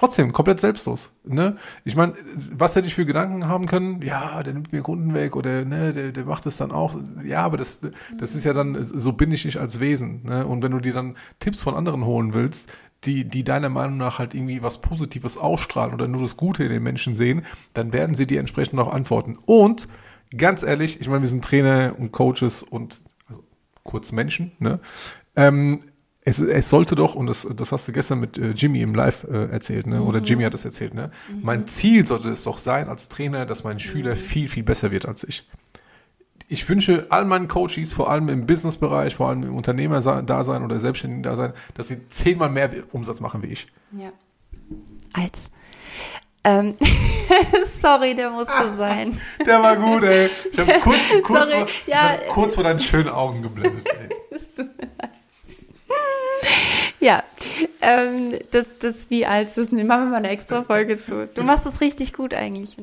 [0.00, 1.14] trotzdem komplett selbstlos.
[1.24, 1.56] Ne?
[1.84, 2.14] Ich meine,
[2.52, 4.00] was hätte ich für Gedanken haben können?
[4.00, 6.98] Ja, der nimmt mir Kunden weg oder ne, der, der macht es dann auch.
[7.22, 7.80] Ja, aber das,
[8.16, 10.22] das ist ja dann, so bin ich nicht als Wesen.
[10.24, 10.46] Ne?
[10.46, 12.72] Und wenn du dir dann Tipps von anderen holen willst,
[13.04, 16.70] die, die deiner Meinung nach halt irgendwie was Positives ausstrahlen oder nur das Gute in
[16.70, 19.38] den Menschen sehen, dann werden sie dir entsprechend auch antworten.
[19.44, 19.86] Und
[20.34, 23.44] ganz ehrlich, ich meine, wir sind Trainer und Coaches und also
[23.84, 24.80] kurz Menschen, ne?
[25.36, 25.82] Ähm,
[26.22, 29.24] es, es sollte doch, und das, das hast du gestern mit äh, Jimmy im Live
[29.24, 30.02] äh, erzählt, ne?
[30.02, 30.24] oder mhm.
[30.24, 31.10] Jimmy hat das erzählt, ne?
[31.28, 31.40] Mhm.
[31.42, 34.18] mein Ziel sollte es doch sein als Trainer, dass mein Schüler mhm.
[34.18, 35.48] viel, viel besser wird als ich.
[36.48, 41.52] Ich wünsche all meinen Coaches, vor allem im Businessbereich, vor allem im Unternehmer-Dasein oder Selbstständigen-Dasein,
[41.74, 43.68] dass sie zehnmal mehr Umsatz machen wie ich.
[43.92, 44.10] Ja.
[45.12, 45.50] Als.
[46.42, 46.74] Ähm,
[47.80, 49.20] sorry, der musste ah, sein.
[49.46, 50.28] Der war gut, ey.
[50.52, 52.18] Ich habe kurz, kurz, vor, ja.
[52.30, 53.86] kurz vor deinen schönen Augen geblendet.
[53.86, 54.66] Ey.
[57.02, 57.24] Ja,
[57.80, 61.28] ähm, das, das wie als das machen wir mal eine extra Folge zu.
[61.28, 62.76] Du machst das richtig gut eigentlich.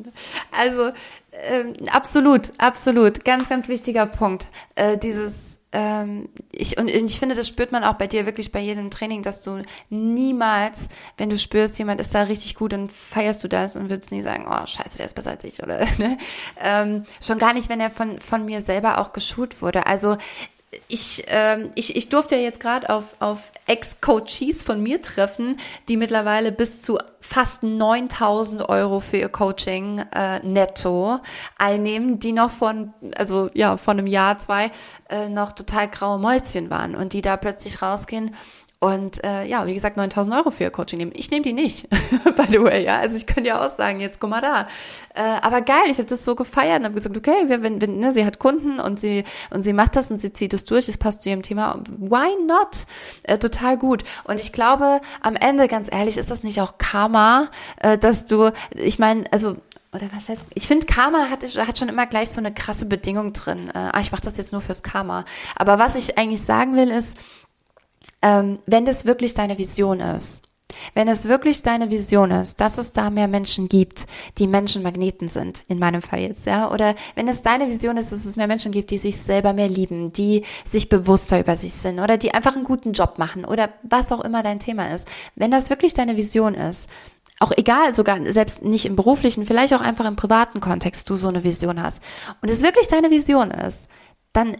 [0.52, 0.92] Also
[1.34, 4.48] ähm, absolut, absolut, ganz, ganz wichtiger Punkt.
[4.74, 8.60] Äh, dieses ähm, ich und ich finde, das spürt man auch bei dir wirklich bei
[8.60, 13.44] jedem Training, dass du niemals, wenn du spürst, jemand ist da richtig gut, dann feierst
[13.44, 16.18] du das und würdest nie sagen, oh Scheiße, der ist besser als ich oder ne?
[16.60, 19.86] ähm, schon gar nicht, wenn er von von mir selber auch geschult wurde.
[19.86, 20.18] Also
[20.90, 25.96] ich, ähm, ich, ich durfte ja jetzt gerade auf, auf Ex-Coaches von mir treffen, die
[25.96, 31.20] mittlerweile bis zu fast 9000 Euro für ihr Coaching äh, netto
[31.58, 34.72] einnehmen, die noch von, also ja, von einem Jahr, zwei,
[35.10, 38.36] äh, noch total graue Mäuschen waren und die da plötzlich rausgehen
[38.80, 41.12] und äh, ja, wie gesagt, 9000 Euro für ihr Coaching nehmen.
[41.16, 43.00] Ich nehme die nicht, by the way, ja.
[43.00, 44.68] Also ich könnte ja auch sagen, jetzt guck mal da.
[45.16, 48.12] Äh, aber geil, ich habe das so gefeiert und habe gesagt, okay, wenn, wenn, ne,
[48.12, 51.00] sie hat Kunden und sie und sie macht das und sie zieht es durch, es
[51.00, 51.80] passt zu ihrem Thema.
[51.98, 52.86] Why not?
[53.24, 54.04] Äh, total gut.
[54.26, 58.52] Und ich glaube, am Ende, ganz ehrlich, ist das nicht auch Karma, äh, dass du,
[58.76, 59.56] ich meine, also
[59.92, 63.34] oder was heißt, ich finde, Karma hat, hat schon immer gleich so eine krasse Bedingung
[63.34, 63.70] drin.
[63.74, 65.26] Äh, ah, ich mache das jetzt nur fürs Karma.
[65.56, 67.18] Aber was ich eigentlich sagen will, ist,
[68.22, 70.48] ähm, wenn das wirklich deine Vision ist,
[70.94, 74.06] wenn es wirklich deine Vision ist, dass es da mehr Menschen gibt,
[74.38, 78.26] die Menschenmagneten sind, in meinem Fall jetzt, ja, oder wenn es deine Vision ist, dass
[78.26, 82.00] es mehr Menschen gibt, die sich selber mehr lieben, die sich bewusster über sich sind
[82.00, 85.52] oder die einfach einen guten Job machen oder was auch immer dein Thema ist, wenn
[85.52, 86.90] das wirklich deine Vision ist,
[87.40, 91.28] auch egal, sogar selbst nicht im beruflichen, vielleicht auch einfach im privaten Kontext du so
[91.28, 92.02] eine Vision hast
[92.42, 93.90] und es wirklich deine Vision ist,
[94.34, 94.58] dann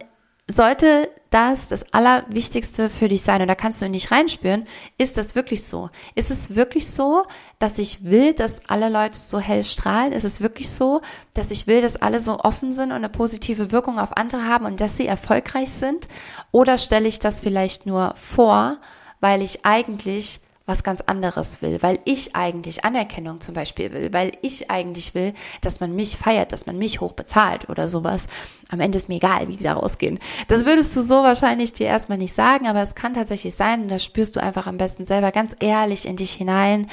[0.50, 5.34] sollte das das Allerwichtigste für dich sein und da kannst du nicht reinspüren, ist das
[5.34, 5.90] wirklich so?
[6.14, 7.24] Ist es wirklich so,
[7.58, 10.12] dass ich will, dass alle Leute so hell strahlen?
[10.12, 11.02] Ist es wirklich so,
[11.34, 14.64] dass ich will, dass alle so offen sind und eine positive Wirkung auf andere haben
[14.64, 16.08] und dass sie erfolgreich sind?
[16.50, 18.78] Oder stelle ich das vielleicht nur vor,
[19.20, 24.32] weil ich eigentlich was ganz anderes will, weil ich eigentlich Anerkennung zum Beispiel will, weil
[24.42, 28.28] ich eigentlich will, dass man mich feiert, dass man mich hoch bezahlt oder sowas.
[28.68, 30.18] Am Ende ist mir egal, wie die da rausgehen.
[30.46, 33.88] Das würdest du so wahrscheinlich dir erstmal nicht sagen, aber es kann tatsächlich sein und
[33.88, 36.88] das spürst du einfach am besten selber ganz ehrlich in dich hinein.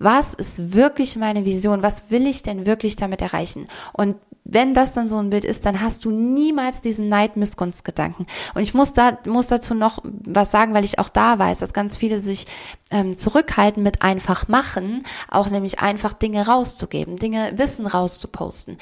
[0.00, 1.82] Was ist wirklich meine Vision?
[1.82, 3.68] Was will ich denn wirklich damit erreichen?
[3.92, 8.26] Und wenn das dann so ein Bild ist, dann hast du niemals diesen Neid-Missgunstgedanken.
[8.54, 11.74] Und ich muss da, muss dazu noch was sagen, weil ich auch da weiß, dass
[11.74, 12.46] ganz viele sich
[12.90, 18.78] ähm, zurückhalten mit einfach machen, auch nämlich einfach Dinge rauszugeben, Dinge, Wissen rauszuposten.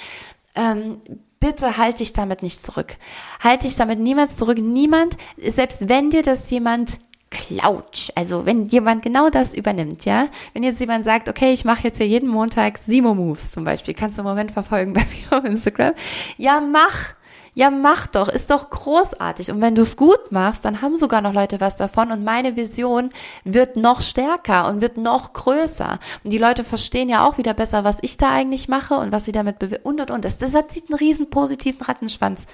[0.54, 1.00] Ähm,
[1.40, 2.96] bitte halt dich damit nicht zurück.
[3.40, 4.58] Halt dich damit niemals zurück.
[4.58, 6.98] Niemand, selbst wenn dir das jemand
[7.30, 8.10] klaut.
[8.14, 10.28] Also wenn jemand genau das übernimmt, ja.
[10.54, 13.94] Wenn jetzt jemand sagt, okay, ich mache jetzt hier jeden Montag Simo Moves zum Beispiel,
[13.94, 15.94] kannst du im Moment verfolgen bei mir auf Instagram.
[16.36, 17.14] Ja, mach.
[17.54, 19.50] Ja, mach doch, ist doch großartig.
[19.50, 22.54] Und wenn du es gut machst, dann haben sogar noch Leute was davon und meine
[22.54, 23.10] Vision
[23.42, 25.98] wird noch stärker und wird noch größer.
[26.22, 29.24] Und die Leute verstehen ja auch wieder besser, was ich da eigentlich mache und was
[29.24, 30.24] sie damit bewirken und und und.
[30.24, 32.46] Das, das hat einen riesen positiven Rattenschwanz.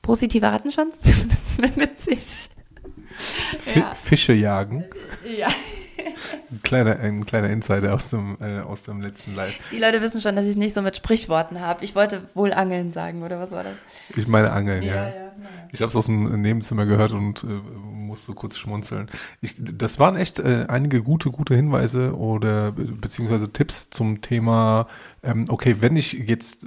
[0.00, 0.96] Positiver Rattenschwanz?
[1.76, 2.48] mit sich.
[3.74, 3.94] Ja.
[3.94, 4.84] Fische jagen.
[5.38, 5.48] Ja.
[6.50, 9.58] Ein kleiner, ein kleiner Insider aus dem, äh, aus dem letzten Live.
[9.70, 11.84] Die Leute wissen schon, dass ich es nicht so mit Sprichworten habe.
[11.84, 13.74] Ich wollte wohl Angeln sagen, oder was war das?
[14.16, 14.94] Ich meine Angeln, ja.
[14.94, 15.08] ja.
[15.08, 15.32] ja
[15.72, 19.08] ich habe es aus dem Nebenzimmer gehört und äh, musste kurz schmunzeln.
[19.40, 24.86] Ich, das waren echt äh, einige gute, gute Hinweise oder beziehungsweise Tipps zum Thema,
[25.22, 26.66] ähm, okay, wenn ich jetzt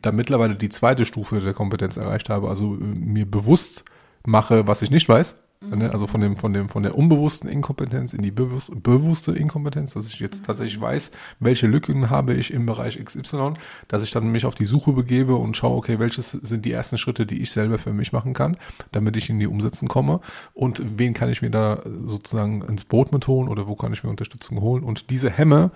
[0.00, 3.84] da mittlerweile die zweite Stufe der Kompetenz erreicht habe, also äh, mir bewusst
[4.24, 5.36] mache, was ich nicht weiß.
[5.62, 5.82] Mhm.
[5.82, 10.06] Also von dem, von dem, von der unbewussten Inkompetenz in die bewusste, bewusste Inkompetenz, dass
[10.08, 10.46] ich jetzt mhm.
[10.46, 13.54] tatsächlich weiß, welche Lücken habe ich im Bereich XY,
[13.88, 16.98] dass ich dann mich auf die Suche begebe und schaue, okay, welches sind die ersten
[16.98, 18.56] Schritte, die ich selber für mich machen kann,
[18.90, 20.20] damit ich in die Umsetzen komme
[20.54, 24.02] und wen kann ich mir da sozusagen ins Boot mit holen oder wo kann ich
[24.02, 25.70] mir Unterstützung holen und diese Hemme,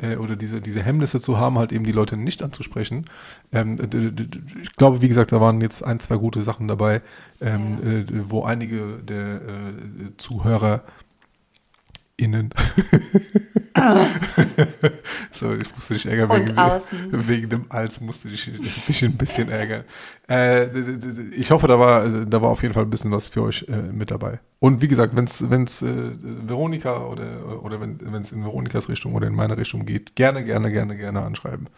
[0.00, 3.04] äh, oder diese, diese Hemmnisse zu haben, halt eben die Leute nicht anzusprechen.
[3.52, 3.78] Ähm,
[4.62, 7.02] ich glaube, wie gesagt, da waren jetzt ein, zwei gute Sachen dabei,
[7.40, 7.90] ähm, ja.
[7.90, 10.82] äh, wo einige der äh, Zuhörer
[12.20, 12.50] innen.
[13.74, 14.06] Ah.
[15.30, 17.28] so, ich musste dich ärgern wegen, außen.
[17.28, 18.50] wegen dem Als musste ich
[18.88, 19.84] dich ein bisschen ärgern.
[20.28, 20.66] Äh,
[21.30, 23.76] ich hoffe, da war, da war auf jeden Fall ein bisschen was für euch äh,
[23.92, 24.40] mit dabei.
[24.58, 29.14] Und wie gesagt, wenn es wenn's, äh, Veronika oder, oder wenn es in Veronikas Richtung
[29.14, 31.68] oder in meine Richtung geht, gerne, gerne, gerne, gerne anschreiben.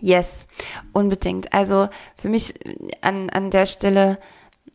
[0.00, 0.48] Yes,
[0.92, 1.52] unbedingt.
[1.52, 2.54] Also für mich
[3.00, 4.18] an, an der Stelle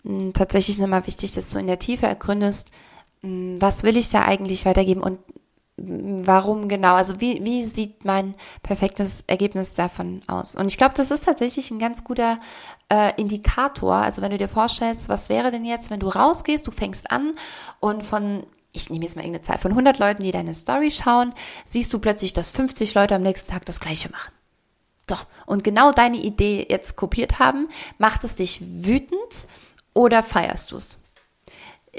[0.04, 2.72] mh, hm, tatsächlich nochmal wichtig, dass du in der Tiefe ergründest,
[3.22, 5.20] was will ich da eigentlich weitergeben und
[5.82, 10.56] warum genau, also wie, wie sieht mein perfektes Ergebnis davon aus?
[10.56, 12.40] Und ich glaube, das ist tatsächlich ein ganz guter
[12.90, 13.96] äh, Indikator.
[13.96, 17.34] Also wenn du dir vorstellst, was wäre denn jetzt, wenn du rausgehst, du fängst an
[17.80, 21.34] und von ich nehme jetzt mal irgendeine Zahl, von 100 Leuten, die deine Story schauen,
[21.66, 24.32] siehst du plötzlich, dass 50 Leute am nächsten Tag das Gleiche machen.
[25.10, 25.16] So,
[25.48, 29.48] und genau deine Idee jetzt kopiert haben, macht es dich wütend
[29.96, 31.00] oder feierst du es?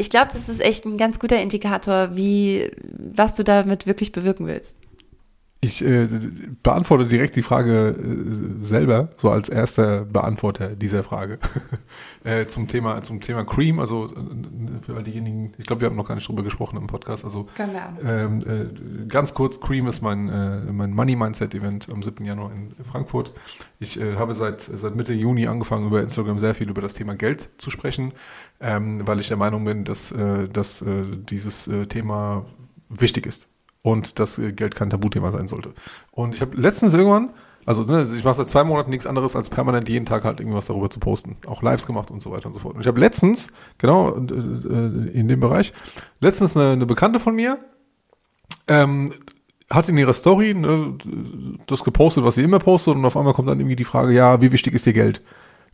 [0.01, 4.47] Ich glaube, das ist echt ein ganz guter Indikator, wie, was du damit wirklich bewirken
[4.47, 4.77] willst.
[5.63, 6.09] Ich äh,
[6.63, 11.39] beantworte direkt die Frage äh, selber, so als erster Beantworter dieser Frage
[12.25, 13.79] äh, zum Thema zum Thema Cream.
[13.79, 14.11] Also
[14.83, 17.25] für all diejenigen, ich glaube, wir haben noch gar nicht drüber gesprochen im Podcast.
[17.25, 17.93] Also Können wir auch.
[18.05, 22.25] Ähm, äh, ganz kurz, Cream ist mein äh, mein Money Mindset Event am 7.
[22.25, 23.33] Januar in Frankfurt.
[23.79, 27.15] Ich äh, habe seit seit Mitte Juni angefangen über Instagram sehr viel über das Thema
[27.15, 28.13] Geld zu sprechen,
[28.61, 32.47] ähm, weil ich der Meinung bin, dass äh, dass äh, dieses äh, Thema
[32.89, 33.49] wichtig ist
[33.83, 35.73] und dass Geld kein Tabuthema sein sollte.
[36.11, 37.31] Und ich habe letztens irgendwann,
[37.71, 40.67] also ne, ich mache seit zwei Monaten nichts anderes, als permanent jeden Tag halt irgendwas
[40.67, 41.37] darüber zu posten.
[41.47, 42.75] Auch Lives gemacht und so weiter und so fort.
[42.75, 45.73] Und ich habe letztens, genau äh, äh, in dem Bereich,
[46.19, 47.59] letztens eine, eine Bekannte von mir,
[48.67, 49.13] ähm,
[49.71, 50.99] hat in ihrer Story ne,
[51.67, 54.43] das gepostet, was sie immer postet und auf einmal kommt dann irgendwie die Frage, ja,
[54.43, 55.23] wie wichtig ist dir Geld?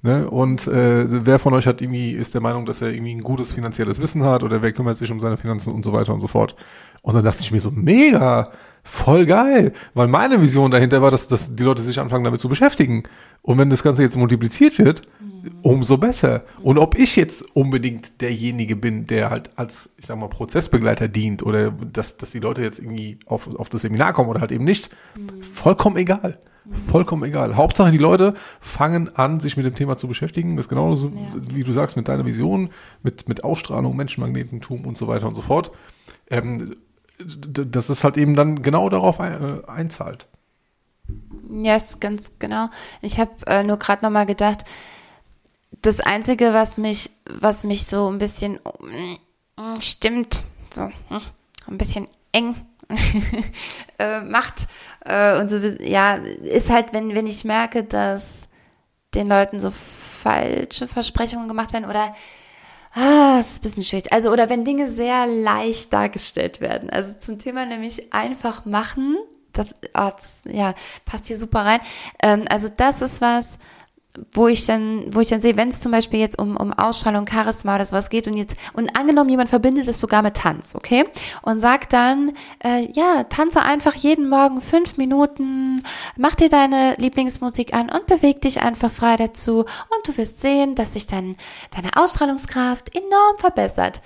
[0.06, 0.30] Ne?
[0.30, 3.52] Und äh, wer von euch hat irgendwie, ist der Meinung, dass er irgendwie ein gutes
[3.52, 6.28] finanzielles Wissen hat oder wer kümmert sich um seine Finanzen und so weiter und so
[6.28, 6.54] fort.
[7.02, 8.52] Und dann dachte ich mir so, mega,
[8.84, 12.48] voll geil, weil meine Vision dahinter war, dass, dass die Leute sich anfangen damit zu
[12.48, 13.02] beschäftigen.
[13.42, 15.02] Und wenn das Ganze jetzt multipliziert wird,
[15.62, 16.44] umso besser.
[16.62, 21.42] Und ob ich jetzt unbedingt derjenige bin, der halt als, ich sag mal, Prozessbegleiter dient
[21.42, 24.64] oder dass, dass die Leute jetzt irgendwie auf, auf das Seminar kommen oder halt eben
[24.64, 24.88] nicht,
[25.52, 26.38] vollkommen egal.
[26.70, 27.56] Vollkommen egal.
[27.56, 30.56] Hauptsache, die Leute fangen an, sich mit dem Thema zu beschäftigen.
[30.56, 31.54] Das ist genauso, ja.
[31.54, 32.70] wie du sagst, mit deiner Vision,
[33.02, 35.70] mit, mit Ausstrahlung, Menschenmagnetentum und so weiter und so fort.
[36.28, 36.76] Ähm,
[37.18, 40.26] dass es halt eben dann genau darauf ein, äh, einzahlt.
[41.50, 42.68] Yes, ganz genau.
[43.00, 44.64] Ich habe äh, nur gerade noch mal gedacht,
[45.82, 51.20] das Einzige, was mich, was mich so ein bisschen mm, stimmt, so mm,
[51.68, 52.56] ein bisschen eng
[53.98, 54.66] äh, macht
[55.04, 58.48] äh, und so, ja, ist halt, wenn, wenn ich merke, dass
[59.14, 62.14] den Leuten so falsche Versprechungen gemacht werden oder
[62.98, 64.10] Ah, das ist ein bisschen schwierig.
[64.10, 66.88] Also, oder wenn Dinge sehr leicht dargestellt werden.
[66.88, 69.18] Also zum Thema nämlich einfach machen.
[69.52, 71.80] Das, oh, das ja, passt hier super rein.
[72.22, 73.58] Ähm, also, das ist was,
[74.32, 77.26] wo ich dann, wo ich dann sehe, wenn es zum Beispiel jetzt um, um Ausstrahlung,
[77.26, 81.04] Charisma oder sowas geht und jetzt, und angenommen, jemand verbindet es sogar mit Tanz, okay?
[81.42, 85.82] Und sagt dann, äh, ja, tanze einfach jeden Morgen fünf Minuten,
[86.16, 90.74] mach dir deine Lieblingsmusik an und beweg dich einfach frei dazu und du wirst sehen,
[90.74, 91.36] dass sich dann
[91.74, 94.00] deine Ausstrahlungskraft enorm verbessert.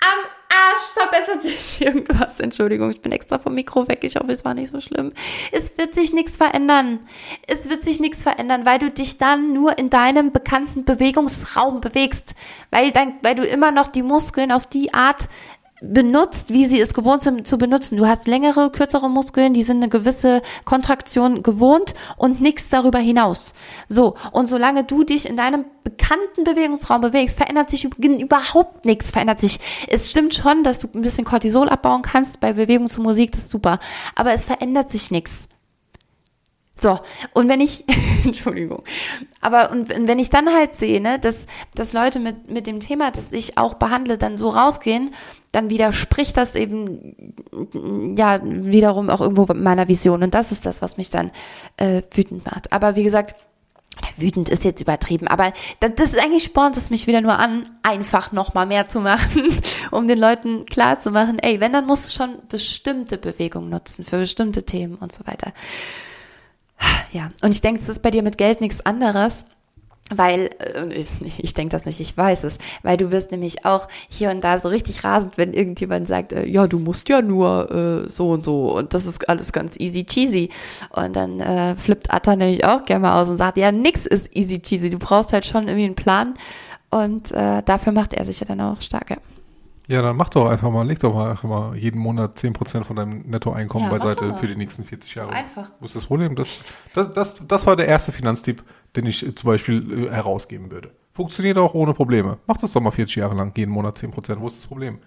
[0.00, 2.40] Am Arsch verbessert sich irgendwas.
[2.40, 4.00] Entschuldigung, ich bin extra vom Mikro weg.
[4.02, 5.12] Ich hoffe, es war nicht so schlimm.
[5.52, 7.00] Es wird sich nichts verändern.
[7.46, 12.34] Es wird sich nichts verändern, weil du dich dann nur in deinem bekannten Bewegungsraum bewegst,
[12.70, 15.28] weil, dann, weil du immer noch die Muskeln auf die Art
[15.80, 17.96] benutzt, wie sie es gewohnt sind zu benutzen.
[17.96, 23.54] Du hast längere, kürzere Muskeln, die sind eine gewisse Kontraktion gewohnt und nichts darüber hinaus.
[23.88, 29.40] So, und solange du dich in deinem bekannten Bewegungsraum bewegst, verändert sich überhaupt nichts, verändert
[29.40, 29.60] sich.
[29.88, 33.44] Es stimmt schon, dass du ein bisschen Cortisol abbauen kannst bei Bewegung zu Musik, das
[33.44, 33.78] ist super,
[34.14, 35.48] aber es verändert sich nichts.
[36.80, 37.00] So,
[37.34, 37.84] und wenn ich,
[38.24, 38.84] Entschuldigung,
[39.40, 43.10] aber und, wenn ich dann halt sehe, ne, dass, dass Leute mit, mit dem Thema,
[43.10, 45.12] das ich auch behandle, dann so rausgehen,
[45.52, 47.34] dann widerspricht das eben
[48.16, 50.22] ja wiederum auch irgendwo meiner Vision.
[50.22, 51.30] Und das ist das, was mich dann
[51.78, 52.72] äh, wütend macht.
[52.72, 53.34] Aber wie gesagt,
[54.16, 57.68] wütend ist jetzt übertrieben, aber das, das ist eigentlich spornt es mich wieder nur an,
[57.82, 59.60] einfach noch mal mehr zu machen,
[59.90, 64.04] um den Leuten klar zu machen, ey, wenn, dann musst du schon bestimmte Bewegungen nutzen
[64.04, 65.52] für bestimmte Themen und so weiter.
[67.12, 69.46] Ja, und ich denke, es ist bei dir mit Geld nichts anderes
[70.10, 71.04] weil, äh,
[71.38, 74.58] ich denke das nicht, ich weiß es, weil du wirst nämlich auch hier und da
[74.58, 77.70] so richtig rasend, wenn irgendjemand sagt, äh, ja, du musst ja nur
[78.06, 80.50] äh, so und so und das ist alles ganz easy cheesy.
[80.90, 84.34] Und dann äh, flippt Atta nämlich auch gerne mal aus und sagt, ja, nix ist
[84.34, 86.34] easy cheesy, du brauchst halt schon irgendwie einen Plan
[86.90, 89.16] und äh, dafür macht er sich ja dann auch stark, ja.
[89.88, 92.94] Ja, dann mach doch einfach mal, leg doch mal einfach mal jeden Monat 10% von
[92.94, 95.32] deinem Nettoeinkommen ja, beiseite für die nächsten 40 Jahre.
[95.32, 95.70] Einfach.
[95.80, 96.36] Wo ist das Problem?
[96.36, 96.62] Das,
[96.94, 98.62] das, das, das war der erste Finanztipp,
[98.96, 100.92] den ich zum Beispiel äh, herausgeben würde.
[101.12, 102.36] Funktioniert auch ohne Probleme.
[102.46, 104.38] Mach das doch mal 40 Jahre lang, jeden Monat 10%.
[104.40, 104.98] Wo ist das Problem?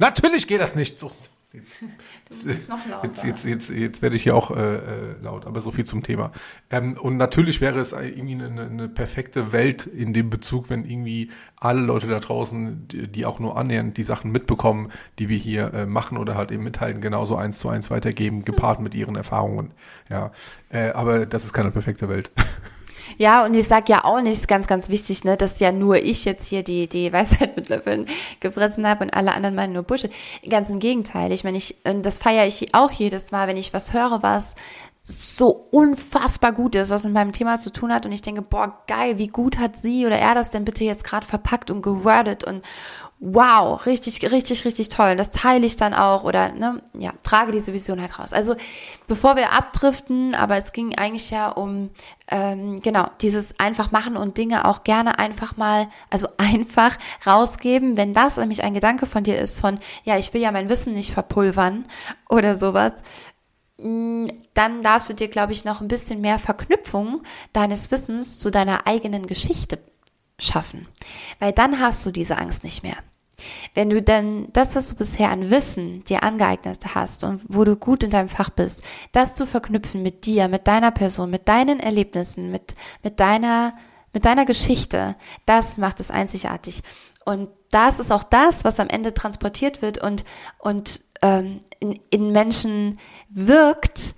[0.00, 0.98] Natürlich geht das nicht.
[0.98, 1.10] So,
[1.52, 4.80] Jetzt, jetzt, jetzt, jetzt, jetzt werde ich hier auch äh, äh,
[5.20, 6.30] laut, aber so viel zum Thema.
[6.70, 11.30] Ähm, und natürlich wäre es irgendwie eine, eine perfekte Welt in dem Bezug, wenn irgendwie
[11.56, 15.74] alle Leute da draußen, die, die auch nur annähernd die Sachen mitbekommen, die wir hier
[15.74, 19.72] äh, machen oder halt eben mitteilen, genauso eins zu eins weitergeben, gepaart mit ihren Erfahrungen.
[20.08, 20.30] Ja,
[20.68, 22.30] äh, aber das ist keine perfekte Welt.
[23.18, 25.96] Ja, und ich sag ja auch nicht, ist ganz, ganz wichtig, ne, dass ja nur
[25.96, 28.06] ich jetzt hier die, die Weisheit mit Löffeln
[28.40, 30.12] gefressen habe und alle anderen meinen nur Bullshit.
[30.48, 31.32] Ganz im Gegenteil.
[31.32, 34.54] Ich meine, ich, das feiere ich auch jedes Mal, wenn ich was höre, was
[35.02, 38.82] so unfassbar gut ist, was mit meinem Thema zu tun hat und ich denke, boah,
[38.86, 42.44] geil, wie gut hat sie oder er das denn bitte jetzt gerade verpackt und gewordet
[42.44, 42.62] und
[43.22, 45.14] wow, richtig, richtig, richtig toll.
[45.14, 48.32] Das teile ich dann auch oder ne, ja, trage diese Vision halt raus.
[48.32, 48.56] Also
[49.08, 51.90] bevor wir abdriften, aber es ging eigentlich ja um
[52.28, 57.98] ähm, genau dieses einfach machen und Dinge auch gerne einfach mal, also einfach rausgeben.
[57.98, 60.94] Wenn das nämlich ein Gedanke von dir ist von ja, ich will ja mein Wissen
[60.94, 61.84] nicht verpulvern
[62.30, 62.94] oder sowas,
[64.54, 68.86] dann darfst du dir, glaube ich, noch ein bisschen mehr Verknüpfung deines Wissens zu deiner
[68.86, 69.78] eigenen Geschichte
[70.38, 70.86] schaffen.
[71.38, 72.96] Weil dann hast du diese Angst nicht mehr.
[73.74, 77.76] Wenn du denn das, was du bisher an Wissen dir angeeignet hast und wo du
[77.76, 81.80] gut in deinem Fach bist, das zu verknüpfen mit dir, mit deiner Person, mit deinen
[81.80, 83.74] Erlebnissen, mit, mit deiner,
[84.12, 85.16] mit deiner Geschichte,
[85.46, 86.82] das macht es einzigartig.
[87.24, 90.24] Und das ist auch das, was am Ende transportiert wird und,
[90.58, 94.14] und ähm, in, in Menschen wirkt,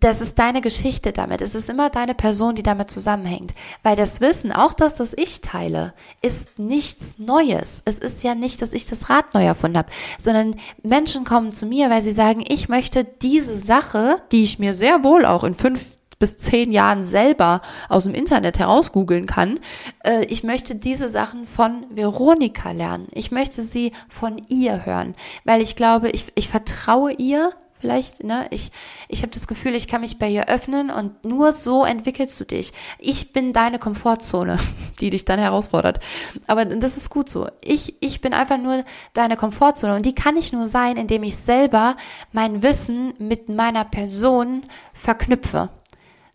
[0.00, 1.40] das ist deine Geschichte damit.
[1.40, 3.54] Es ist immer deine Person, die damit zusammenhängt.
[3.82, 7.82] Weil das Wissen, auch das, das ich teile, ist nichts Neues.
[7.84, 11.66] Es ist ja nicht, dass ich das Rad neu erfunden habe, sondern Menschen kommen zu
[11.66, 15.54] mir, weil sie sagen, ich möchte diese Sache, die ich mir sehr wohl auch in
[15.54, 19.58] fünf bis zehn Jahren selber aus dem Internet herausgoogeln kann.
[20.04, 23.08] Äh, ich möchte diese Sachen von Veronika lernen.
[23.10, 28.46] Ich möchte sie von ihr hören, weil ich glaube, ich, ich vertraue ihr, vielleicht, ne?
[28.50, 28.70] Ich,
[29.08, 32.44] ich habe das Gefühl, ich kann mich bei ihr öffnen und nur so entwickelst du
[32.44, 32.72] dich.
[33.00, 34.58] Ich bin deine Komfortzone,
[35.00, 35.98] die dich dann herausfordert.
[36.46, 37.48] Aber das ist gut so.
[37.64, 41.36] Ich, ich bin einfach nur deine Komfortzone und die kann ich nur sein, indem ich
[41.36, 41.96] selber
[42.30, 45.70] mein Wissen mit meiner Person verknüpfe.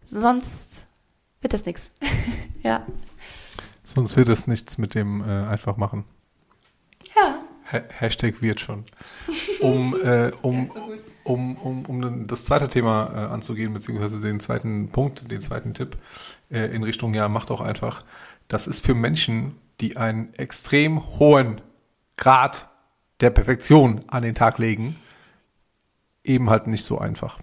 [0.10, 0.88] Sonst
[1.42, 1.92] wird das nichts.
[2.64, 2.86] ja.
[3.84, 6.06] Sonst wird es nichts mit dem äh, einfach machen.
[7.16, 7.42] Ja.
[7.72, 8.86] Ha Hashtag wird schon.
[9.60, 10.72] Um, äh, um,
[11.24, 15.98] um, um, um das zweite Thema äh, anzugehen, beziehungsweise den zweiten Punkt, den zweiten Tipp
[16.50, 18.06] äh, in Richtung, ja, macht auch einfach.
[18.48, 21.60] Das ist für Menschen, die einen extrem hohen
[22.16, 22.70] Grad
[23.20, 24.96] der Perfektion an den Tag legen,
[26.24, 27.40] eben halt nicht so einfach.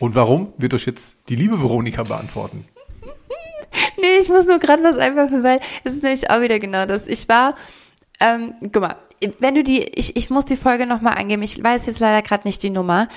[0.00, 2.66] Und warum, wird euch jetzt die liebe Veronika beantworten.
[4.00, 7.06] nee, ich muss nur gerade was einwerfen, weil es ist nämlich auch wieder genau das.
[7.06, 7.54] Ich war,
[8.18, 8.96] ähm, guck mal,
[9.38, 12.48] wenn du die, ich, ich muss die Folge nochmal angeben, ich weiß jetzt leider gerade
[12.48, 13.08] nicht die Nummer,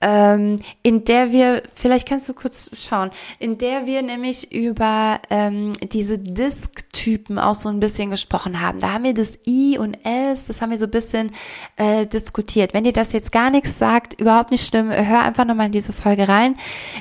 [0.00, 5.72] ähm, in der wir, vielleicht kannst du kurz schauen, in der wir nämlich über ähm,
[5.92, 8.78] diese Disk-Typen auch so ein bisschen gesprochen haben.
[8.78, 11.32] Da haben wir das I und S, das haben wir so ein bisschen
[11.76, 12.74] äh, diskutiert.
[12.74, 15.92] Wenn dir das jetzt gar nichts sagt, überhaupt nicht schlimm, hör einfach nochmal in diese
[15.92, 16.56] Folge rein.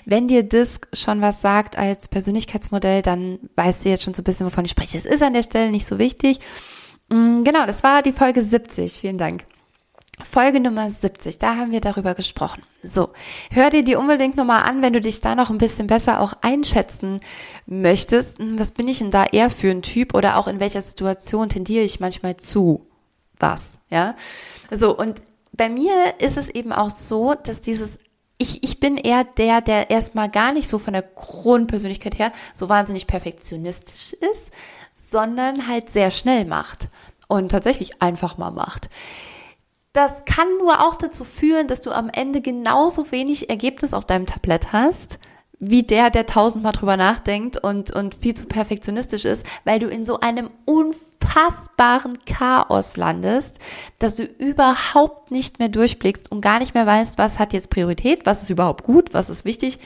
[0.05, 4.25] Wenn dir Disk schon was sagt als Persönlichkeitsmodell, dann weißt du jetzt schon so ein
[4.25, 4.97] bisschen, wovon ich spreche.
[4.97, 6.39] Es ist an der Stelle nicht so wichtig.
[7.10, 8.93] Mm, genau, das war die Folge 70.
[8.93, 9.45] Vielen Dank.
[10.23, 12.63] Folge Nummer 70, da haben wir darüber gesprochen.
[12.82, 13.10] So,
[13.51, 16.34] hör dir die unbedingt nochmal an, wenn du dich da noch ein bisschen besser auch
[16.41, 17.19] einschätzen
[17.67, 18.39] möchtest.
[18.39, 21.49] Hm, was bin ich denn da eher für ein Typ oder auch in welcher Situation
[21.49, 22.88] tendiere ich manchmal zu
[23.39, 24.15] was, ja?
[24.71, 27.99] So, und bei mir ist es eben auch so, dass dieses
[28.39, 32.69] ich, ich bin eher der, der erstmal gar nicht so von der Grundpersönlichkeit her so
[32.69, 34.51] wahnsinnig perfektionistisch ist,
[34.93, 36.89] sondern halt sehr schnell macht
[37.27, 38.89] und tatsächlich einfach mal macht.
[39.97, 44.27] Das kann nur auch dazu führen, dass du am Ende genauso wenig Ergebnis auf deinem
[44.27, 45.17] Tablett hast,
[45.57, 50.05] wie der, der tausendmal drüber nachdenkt und, und viel zu perfektionistisch ist, weil du in
[50.05, 53.57] so einem unfassbaren Chaos landest,
[53.97, 58.27] dass du überhaupt nicht mehr durchblickst und gar nicht mehr weißt, was hat jetzt Priorität,
[58.27, 59.79] was ist überhaupt gut, was ist wichtig.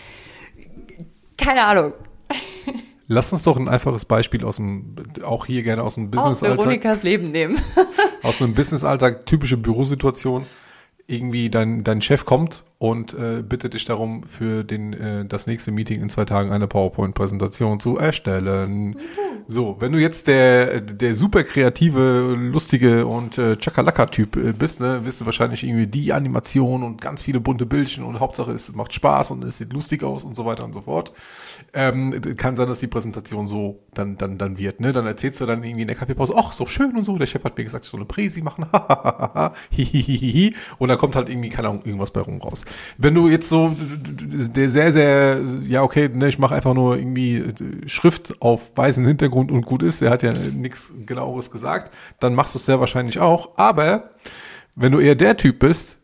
[1.38, 1.94] Keine Ahnung.
[3.14, 4.96] Lass uns doch ein einfaches Beispiel aus dem,
[5.26, 6.60] auch hier gerne aus dem Business-Alltag.
[6.60, 7.60] Aus Veronikas Leben nehmen.
[8.24, 10.46] aus einem Business-Alltag, typische Bürosituation.
[11.08, 15.74] Irgendwie dein, dein Chef kommt und äh, bittet dich darum, für den, äh, das nächste
[15.74, 18.92] Meeting in zwei Tagen eine PowerPoint-Präsentation zu erstellen.
[18.92, 18.96] Mhm.
[19.48, 25.04] So, wenn du jetzt der, der super kreative, lustige und äh, Chakalaka-Typ äh, bist, ne,
[25.04, 28.94] wirst du wahrscheinlich irgendwie die Animation und ganz viele bunte Bildchen und Hauptsache es macht
[28.94, 31.12] Spaß und es sieht lustig aus und so weiter und so fort.
[31.74, 34.92] Ähm, kann sein, dass die Präsentation so dann, dann, dann wird, ne?
[34.92, 37.46] Dann erzählst du dann irgendwie in der Kaffeepause, ach, so schön und so, der Chef
[37.46, 38.66] hat mir gesagt, ich soll eine Präsi machen,
[39.72, 42.66] hihihihi, und da kommt halt irgendwie, keine Ahnung, irgendwas bei rum raus.
[42.98, 47.46] Wenn du jetzt so, der sehr, sehr, ja, okay, ne, ich mache einfach nur irgendwie
[47.86, 52.54] Schrift auf weißen Hintergrund und, gut ist, er hat ja nichts genaueres gesagt, dann machst
[52.54, 53.58] du es sehr wahrscheinlich auch.
[53.58, 54.12] Aber
[54.76, 56.00] wenn du eher der Typ bist,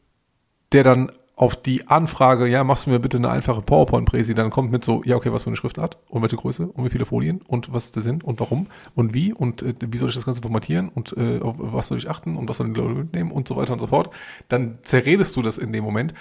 [0.71, 4.71] der dann auf die Anfrage, ja, machst du mir bitte eine einfache PowerPoint-Präsi, dann kommt
[4.71, 7.41] mit so, ja, okay, was für eine Schriftart und welche Größe und wie viele Folien
[7.45, 10.25] und was ist der Sinn und warum und wie und äh, wie soll ich das
[10.25, 13.47] Ganze formatieren und äh, auf was soll ich achten und was die Leute mitnehmen und
[13.47, 14.09] so weiter und so fort,
[14.49, 16.15] dann zerredest du das in dem Moment.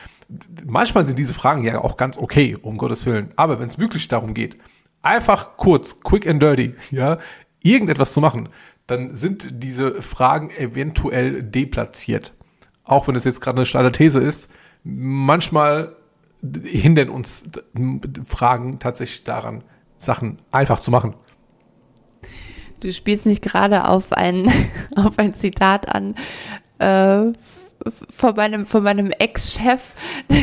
[0.67, 4.09] Manchmal sind diese Fragen ja auch ganz okay, um Gottes Willen, aber wenn es wirklich
[4.09, 4.59] darum geht,
[5.01, 7.21] einfach kurz, quick and dirty, ja,
[7.63, 8.51] irgendetwas zu machen,
[8.87, 12.35] dann sind diese Fragen eventuell deplatziert.
[12.85, 14.51] Auch wenn es jetzt gerade eine steile These ist,
[14.87, 15.97] manchmal
[16.63, 17.45] hindern uns
[18.25, 19.65] Fragen tatsächlich daran,
[19.99, 21.15] Sachen einfach zu machen.
[22.81, 24.51] Du spielst nicht gerade auf ein,
[24.97, 26.15] auf ein Zitat an
[26.79, 27.33] äh,
[28.11, 29.81] von meinem, von meinem Ex-Chef.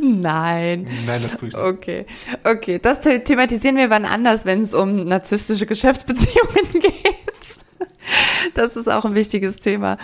[0.00, 0.88] Nein.
[1.06, 1.64] Nein, das tue ich nicht.
[1.64, 2.06] Okay.
[2.44, 6.95] Okay, das thematisieren wir wann anders, wenn es um narzisstische Geschäftsbeziehungen geht.
[8.54, 9.96] Das ist auch ein wichtiges Thema.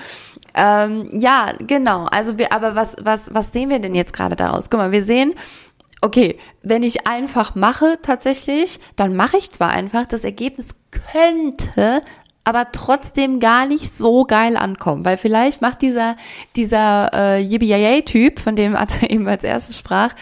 [0.55, 2.07] Ähm, ja, genau.
[2.07, 4.69] Also wir, aber was, was, was sehen wir denn jetzt gerade daraus?
[4.69, 5.35] Guck mal, wir sehen,
[6.01, 12.03] okay, wenn ich einfach mache tatsächlich, dann mache ich zwar einfach, das Ergebnis könnte
[12.45, 16.17] aber trotzdem gar nicht so geil ankommen, weil vielleicht macht dieser
[16.57, 20.15] dieser äh, Yibi-Yay-Typ, von dem Atta eben als erstes sprach,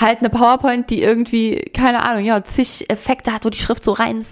[0.00, 3.92] halt eine PowerPoint, die irgendwie, keine Ahnung, ja, zig Effekte hat, wo die Schrift so
[3.92, 4.24] rein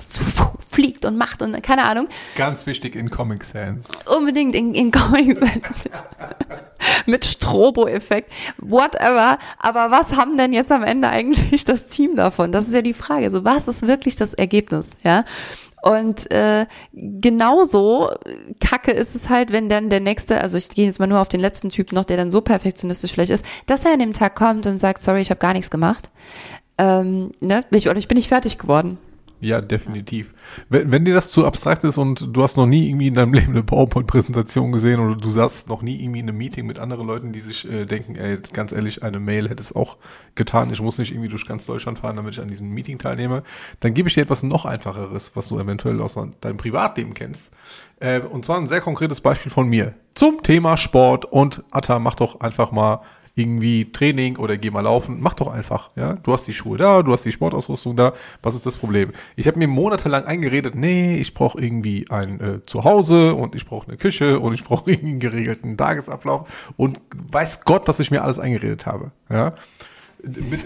[0.71, 2.09] fliegt und macht und keine Ahnung.
[2.37, 3.91] Ganz wichtig in Comic Sans.
[4.07, 5.62] Unbedingt in, in Comic Sans mit,
[7.07, 9.39] mit Strobo-Effekt, whatever.
[9.59, 12.53] Aber was haben denn jetzt am Ende eigentlich das Team davon?
[12.53, 13.31] Das ist ja die Frage.
[13.31, 14.91] So, was ist wirklich das Ergebnis?
[15.03, 15.25] Ja.
[15.87, 18.11] Und äh, genauso
[18.61, 21.28] kacke ist es halt, wenn dann der nächste, also ich gehe jetzt mal nur auf
[21.28, 24.34] den letzten Typ noch, der dann so perfektionistisch vielleicht ist, dass er an dem Tag
[24.34, 26.11] kommt und sagt, sorry, ich habe gar nichts gemacht.
[26.78, 27.64] Ähm, ne?
[27.70, 28.99] ich, oder ich bin nicht fertig geworden.
[29.41, 30.32] Ja, definitiv.
[30.70, 33.34] Wenn, wenn dir das zu abstrakt ist und du hast noch nie irgendwie in deinem
[33.34, 37.07] Leben eine PowerPoint-Präsentation gesehen oder du saßt noch nie irgendwie in einem Meeting mit anderen
[37.07, 39.99] Leuten, die sich äh, denken, ey, ganz ehrlich, eine Mail hätte es auch
[40.37, 43.43] getan, ich muss nicht irgendwie durch ganz Deutschland fahren, damit ich an diesem Meeting teilnehme,
[43.80, 47.53] dann gebe ich dir etwas noch einfacheres, was du eventuell aus deinem Privatleben kennst.
[48.01, 52.14] Äh, und zwar ein sehr konkretes Beispiel von mir zum Thema Sport und Atta, mach
[52.14, 53.03] doch einfach mal
[53.37, 56.14] irgendwie Training oder geh mal laufen, mach doch einfach, ja.
[56.14, 59.12] Du hast die Schuhe da, du hast die Sportausrüstung da, was ist das Problem?
[59.37, 63.89] Ich habe mir monatelang eingeredet, nee, ich brauche irgendwie ein äh, Zuhause und ich brauche
[63.89, 68.22] eine Küche und ich brauche irgendwie einen geregelten Tagesablauf und weiß Gott, was ich mir
[68.22, 69.55] alles eingeredet habe, ja.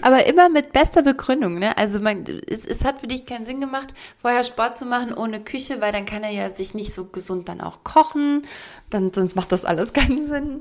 [0.01, 1.77] Aber immer mit bester Begründung, ne?
[1.77, 5.41] Also man, es, es, hat für dich keinen Sinn gemacht, vorher Sport zu machen ohne
[5.41, 8.43] Küche, weil dann kann er ja sich nicht so gesund dann auch kochen.
[8.89, 10.59] Dann, sonst macht das alles keinen Sinn.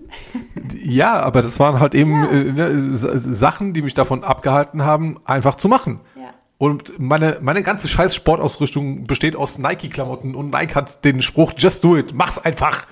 [0.75, 2.31] Ja, aber das waren halt eben ja.
[2.31, 6.01] äh, ne, Sachen, die mich davon abgehalten haben, einfach zu machen.
[6.17, 6.35] Ja.
[6.59, 11.83] Und meine, meine ganze scheiß Sportausrüstung besteht aus Nike-Klamotten und Nike hat den Spruch, just
[11.83, 12.87] do it, mach's einfach.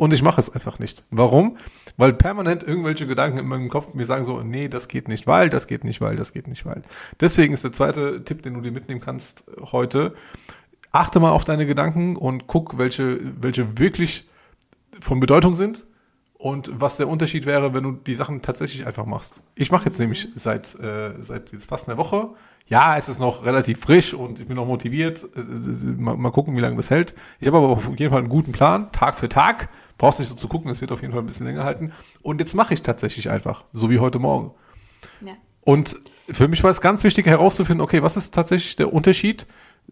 [0.00, 1.04] Und ich mache es einfach nicht.
[1.10, 1.58] Warum?
[1.98, 5.50] Weil permanent irgendwelche Gedanken in meinem Kopf mir sagen so, nee, das geht nicht, weil,
[5.50, 6.80] das geht nicht, weil, das geht nicht, weil.
[7.20, 10.14] Deswegen ist der zweite Tipp, den du dir mitnehmen kannst heute,
[10.90, 14.26] achte mal auf deine Gedanken und guck, welche, welche wirklich
[15.00, 15.84] von Bedeutung sind
[16.32, 19.42] und was der Unterschied wäre, wenn du die Sachen tatsächlich einfach machst.
[19.54, 22.30] Ich mache jetzt nämlich seit, äh, seit jetzt fast einer Woche.
[22.68, 25.26] Ja, es ist noch relativ frisch und ich bin noch motiviert.
[25.98, 27.14] Mal, mal gucken, wie lange das hält.
[27.38, 29.68] Ich habe aber auf jeden Fall einen guten Plan, Tag für Tag.
[30.00, 31.92] Brauchst nicht so zu gucken, es wird auf jeden Fall ein bisschen länger halten.
[32.22, 34.52] Und jetzt mache ich tatsächlich einfach, so wie heute Morgen.
[35.20, 35.34] Ja.
[35.60, 35.94] Und
[36.30, 39.46] für mich war es ganz wichtig herauszufinden, okay, was ist tatsächlich der Unterschied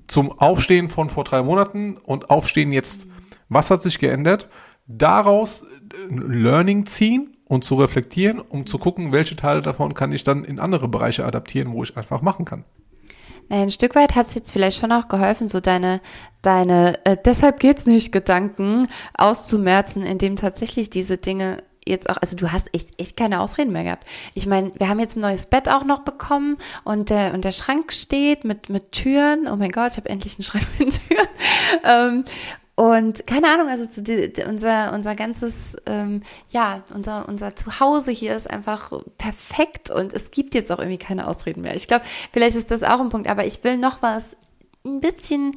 [0.06, 3.06] zum Aufstehen von vor drei Monaten und Aufstehen jetzt?
[3.50, 4.48] Was hat sich geändert?
[4.86, 5.66] Daraus
[6.08, 10.58] Learning ziehen und zu reflektieren, um zu gucken, welche Teile davon kann ich dann in
[10.58, 12.64] andere Bereiche adaptieren, wo ich einfach machen kann.
[13.50, 16.00] Ein Stück weit hat es jetzt vielleicht schon auch geholfen, so deine,
[16.42, 18.86] deine, äh, deshalb geht's nicht Gedanken
[19.16, 23.84] auszumerzen, indem tatsächlich diese Dinge jetzt auch, also du hast echt, echt keine Ausreden mehr
[23.84, 24.06] gehabt.
[24.34, 27.52] Ich meine, wir haben jetzt ein neues Bett auch noch bekommen und der, und der
[27.52, 29.48] Schrank steht mit, mit Türen.
[29.48, 31.28] Oh mein Gott, ich habe endlich einen Schrank mit Türen.
[31.84, 32.24] Ähm,
[32.78, 38.36] und keine Ahnung, also die, die, unser, unser ganzes, ähm, ja, unser, unser Zuhause hier
[38.36, 41.74] ist einfach perfekt und es gibt jetzt auch irgendwie keine Ausreden mehr.
[41.74, 44.36] Ich glaube, vielleicht ist das auch ein Punkt, aber ich will noch was
[44.86, 45.56] ein bisschen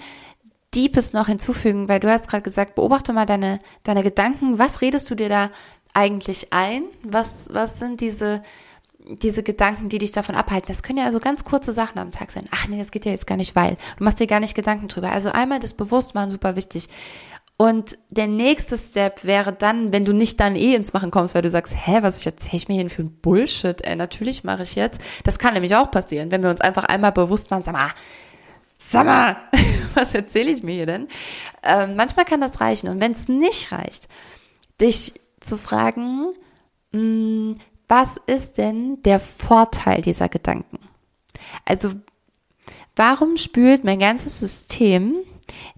[0.74, 4.58] Deepes noch hinzufügen, weil du hast gerade gesagt, beobachte mal deine, deine Gedanken.
[4.58, 5.52] Was redest du dir da
[5.94, 6.86] eigentlich ein?
[7.04, 8.42] Was, was sind diese,
[9.06, 10.68] diese Gedanken, die dich davon abhalten.
[10.68, 12.48] Das können ja also ganz kurze Sachen am Tag sein.
[12.52, 14.88] Ach nee, das geht ja jetzt gar nicht, weil du machst dir gar nicht Gedanken
[14.88, 15.12] drüber.
[15.12, 16.88] Also einmal das Bewusstmachen super wichtig.
[17.58, 21.44] Und der nächste Step wäre dann, wenn du nicht dann eh ins Machen kommst, weil
[21.44, 23.82] du sagst, hä, was erzähle ich mir hier für ein Bullshit?
[23.84, 25.00] Ey, natürlich mache ich jetzt.
[25.26, 27.92] Das kann nämlich auch passieren, wenn wir uns einfach einmal bewusst machen, sag mal,
[28.80, 29.38] sag mal,
[29.94, 31.08] was erzähle ich mir hier denn?
[31.62, 32.90] Ähm, manchmal kann das reichen.
[32.90, 34.08] Und wenn es nicht reicht,
[34.80, 36.32] dich zu fragen,
[36.94, 37.56] mh, hm,
[37.92, 40.80] was ist denn der Vorteil dieser Gedanken?
[41.66, 41.92] Also,
[42.96, 45.18] warum spült mein ganzes System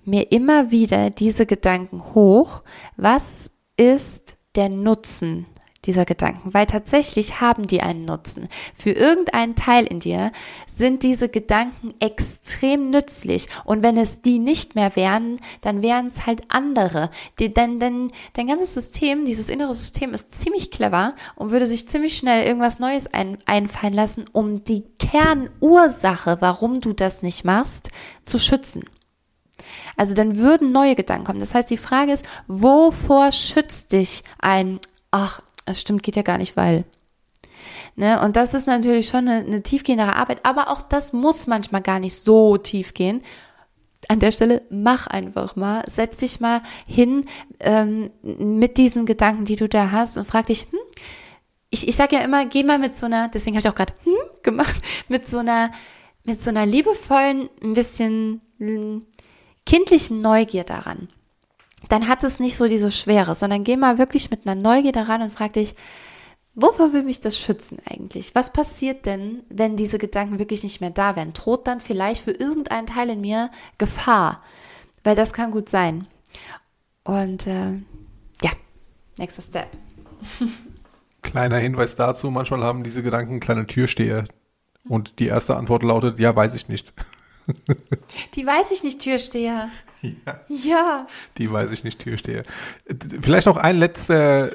[0.06, 2.62] mir immer wieder diese Gedanken hoch?
[2.98, 5.48] Was ist der Nutzen
[5.86, 8.48] dieser Gedanken, weil tatsächlich haben die einen Nutzen.
[8.76, 10.32] Für irgendeinen Teil in dir
[10.66, 16.26] sind diese Gedanken extrem nützlich und wenn es die nicht mehr wären, dann wären es
[16.26, 17.10] halt andere.
[17.40, 21.88] Die, denn, denn dein ganzes System, dieses innere System ist ziemlich clever und würde sich
[21.88, 27.90] ziemlich schnell irgendwas Neues ein, einfallen lassen, um die Kernursache, warum du das nicht machst,
[28.24, 28.84] zu schützen.
[29.96, 31.40] Also dann würden neue Gedanken kommen.
[31.40, 34.80] Das heißt, die Frage ist, wovor schützt dich ein,
[35.12, 36.86] ach, es stimmt, geht ja gar nicht, weil.
[37.96, 38.22] Ne?
[38.22, 42.00] Und das ist natürlich schon eine, eine tiefgehendere Arbeit, aber auch das muss manchmal gar
[42.00, 43.22] nicht so tief gehen.
[44.10, 47.26] An der Stelle mach einfach mal, setz dich mal hin
[47.60, 50.80] ähm, mit diesen Gedanken, die du da hast und frag dich, hm,
[51.70, 53.94] ich, ich sage ja immer, geh mal mit so einer, deswegen habe ich auch gerade
[54.04, 54.76] hm gemacht,
[55.08, 55.72] mit so einer,
[56.24, 58.42] mit so einer liebevollen, ein bisschen
[59.66, 61.10] kindlichen Neugier daran.
[61.94, 65.22] Dann hat es nicht so diese Schwere, sondern geh mal wirklich mit einer Neugierde ran
[65.22, 65.76] und frag dich,
[66.56, 68.34] Wovor will mich das schützen eigentlich?
[68.34, 71.34] Was passiert denn, wenn diese Gedanken wirklich nicht mehr da wären?
[71.34, 74.42] Droht dann vielleicht für irgendeinen Teil in mir Gefahr?
[75.04, 76.08] Weil das kann gut sein.
[77.04, 77.74] Und äh,
[78.42, 78.52] ja,
[79.18, 79.68] nächster Step.
[81.22, 84.26] Kleiner Hinweis dazu, manchmal haben diese Gedanken kleine Türsteher.
[84.88, 86.94] Und die erste Antwort lautet, ja, weiß ich nicht.
[88.36, 89.70] Die weiß ich nicht, Türsteher.
[90.04, 90.40] Ja.
[90.50, 91.08] Ja.
[91.38, 92.44] Die weiß ich nicht, Türsteher.
[93.22, 94.52] Vielleicht noch ein letzter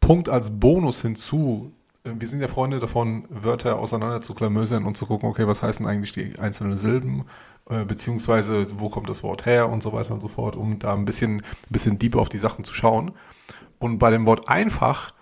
[0.00, 1.72] Punkt als Bonus hinzu.
[2.04, 5.86] Wir sind ja Freunde davon, Wörter auseinander zu klamösern und zu gucken, okay, was heißen
[5.86, 7.26] eigentlich die einzelnen Silben,
[7.70, 10.94] äh, beziehungsweise wo kommt das Wort her und so weiter und so fort, um da
[10.94, 13.12] ein bisschen, ein bisschen deeper auf die Sachen zu schauen.
[13.78, 15.14] Und bei dem Wort einfach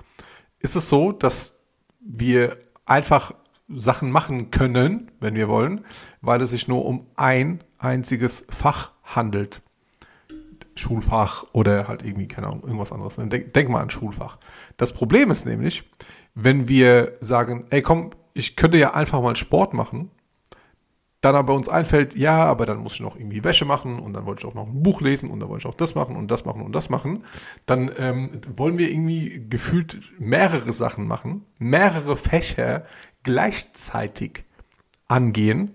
[0.59, 1.61] ist es so, dass
[2.01, 2.57] wir
[2.87, 3.33] einfach
[3.69, 5.85] Sachen machen können, wenn wir wollen,
[6.23, 9.63] weil es sich nur um ein einziges Fach handelt.
[10.77, 13.17] Schulfach oder halt irgendwie, keine Ahnung, irgendwas anderes.
[13.17, 14.39] Denk, denk mal an Schulfach.
[14.77, 15.85] Das Problem ist nämlich,
[16.35, 20.11] wenn wir sagen, ey komm, ich könnte ja einfach mal Sport machen,
[21.21, 24.25] dann aber uns einfällt, ja, aber dann muss ich noch irgendwie Wäsche machen und dann
[24.25, 26.31] wollte ich auch noch ein Buch lesen und dann wollte ich auch das machen und
[26.31, 27.25] das machen und das machen,
[27.67, 32.85] dann ähm, wollen wir irgendwie gefühlt mehrere Sachen machen, mehrere Fächer
[33.23, 34.45] gleichzeitig
[35.09, 35.75] angehen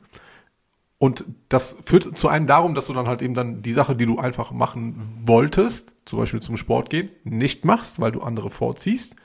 [0.97, 4.05] und das führt zu einem darum, dass du dann halt eben dann die Sache, die
[4.05, 9.15] du einfach machen wolltest, zum Beispiel zum Sport gehen, nicht machst, weil du andere vorziehst.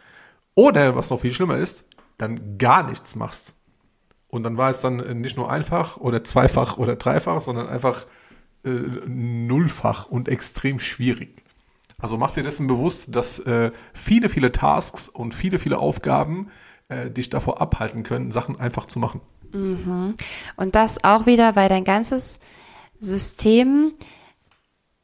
[0.55, 1.85] Oder, was noch viel schlimmer ist,
[2.19, 3.55] dann gar nichts machst.
[4.29, 8.07] Und dann war es dann nicht nur einfach oder zweifach oder dreifach, sondern einfach
[8.65, 11.43] äh, nullfach und extrem schwierig.
[11.99, 16.49] Also mach dir dessen bewusst, dass äh, viele, viele Tasks und viele, viele Aufgaben
[16.89, 19.21] äh, dich davor abhalten können, Sachen einfach zu machen.
[19.53, 20.15] Mhm.
[20.57, 22.41] Und das auch wieder, weil dein ganzes
[23.01, 23.93] System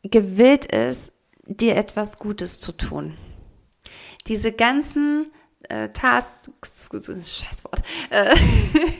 [0.03, 1.13] gewillt ist,
[1.47, 3.17] dir etwas Gutes zu tun.
[4.27, 5.31] Diese ganzen
[5.69, 8.35] äh, Tasks, Scheißwort, äh,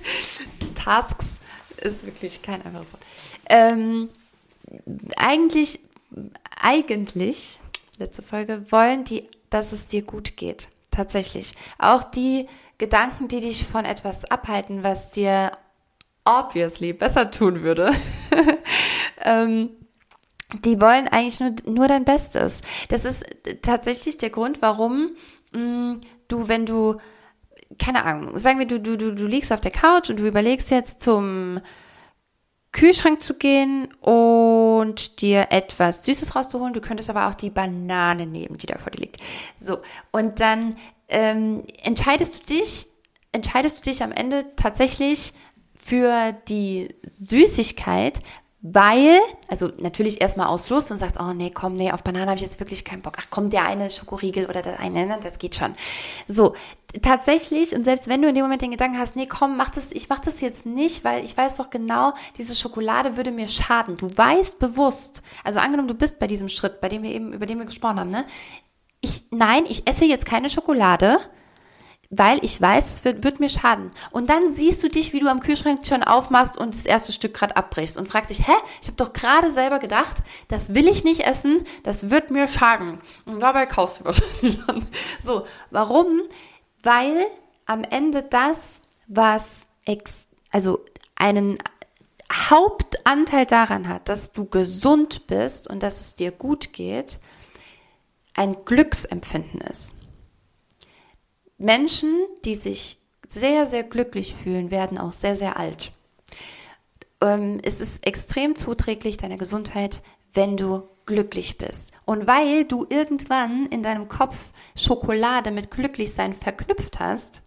[0.75, 1.41] Tasks
[1.79, 3.03] ist wirklich kein einfaches Wort.
[3.49, 4.09] Ähm,
[5.17, 5.81] eigentlich,
[6.61, 7.59] eigentlich,
[7.99, 10.69] letzte Folge, wollen die, dass es dir gut geht.
[10.91, 11.53] Tatsächlich.
[11.79, 12.49] Auch die
[12.79, 15.53] Gedanken, die dich von etwas abhalten, was dir
[16.25, 17.93] obviously besser tun würde,
[19.23, 19.71] ähm,
[20.65, 22.61] die wollen eigentlich nur, nur dein Bestes.
[22.89, 23.25] Das ist
[23.63, 25.17] tatsächlich der Grund, warum
[25.53, 26.97] mh, mm, du, wenn du,
[27.79, 30.71] keine Ahnung, sagen wir, du, du, du, du liegst auf der Couch und du überlegst
[30.71, 31.61] jetzt zum
[32.73, 36.75] Kühlschrank zu gehen und dir etwas Süßes rauszuholen.
[36.75, 39.21] Du könntest aber auch die Banane nehmen, die da vor dir liegt.
[39.57, 39.79] So,
[40.13, 40.77] und dann
[41.09, 42.87] ähm, entscheidest du dich,
[43.33, 45.33] entscheidest du dich am Ende tatsächlich
[45.75, 48.21] für die Süßigkeit,
[48.63, 52.37] weil, also natürlich erstmal aus Lust und sagst, oh nee, komm, nee, auf Banane habe
[52.37, 53.15] ich jetzt wirklich keinen Bock.
[53.21, 55.77] Ach komm, der eine Schokoriegel oder der eine, ne, das geht schon.
[56.27, 56.55] So,
[57.03, 59.93] tatsächlich, und selbst wenn du in dem Moment den Gedanken hast, nee, komm, mach das,
[59.93, 63.97] ich mach das jetzt nicht, weil ich weiß doch genau, diese Schokolade würde mir schaden.
[63.99, 67.47] Du weißt bewusst, also angenommen, du bist bei diesem Schritt, bei dem wir eben, über
[67.47, 68.25] den wir gesprochen haben, ne?
[69.07, 71.21] Ich, nein, ich esse jetzt keine Schokolade,
[72.11, 73.93] weil ich weiß, es wird, wird, mir schaden.
[74.11, 77.33] Und dann siehst du dich, wie du am Kühlschrank schon aufmachst und das erste Stück
[77.33, 78.53] gerade abbrichst und fragst dich, hä,
[78.83, 83.01] ich habe doch gerade selber gedacht, das will ich nicht essen, das wird mir schaden.
[83.27, 84.85] Und dabei kaufst du wahrscheinlich dann.
[85.23, 86.23] So, warum?
[86.83, 87.27] Weil
[87.65, 90.81] am Ende das, was ex, also
[91.15, 91.59] einen
[92.33, 97.21] Hauptanteil daran hat, dass du gesund bist und dass es dir gut geht,
[98.37, 99.97] ein Glücksempfinden ist.
[101.59, 105.91] Menschen, die sich sehr, sehr glücklich fühlen, werden auch sehr, sehr alt.
[107.21, 110.03] Ähm, es ist extrem zuträglich deiner Gesundheit,
[110.35, 111.93] wenn du glücklich bist.
[112.05, 117.43] Und weil du irgendwann in deinem Kopf Schokolade mit Glücklichsein verknüpft hast,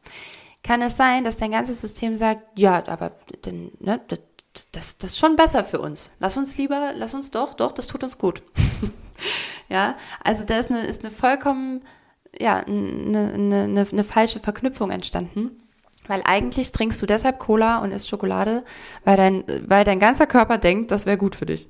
[0.64, 3.12] kann es sein, dass dein ganzes System sagt, ja, aber
[3.46, 4.20] denn, ne, das,
[4.72, 6.12] das, das ist schon besser für uns.
[6.20, 8.42] Lass uns lieber, lass uns doch, doch, das tut uns gut.
[9.70, 11.82] ja, also da ist eine, ist eine vollkommen
[12.38, 15.52] ja, eine, eine, eine falsche Verknüpfung entstanden.
[16.08, 18.64] Weil eigentlich trinkst du deshalb Cola und isst Schokolade,
[19.06, 21.68] weil dein, weil dein ganzer Körper denkt, das wäre gut für dich.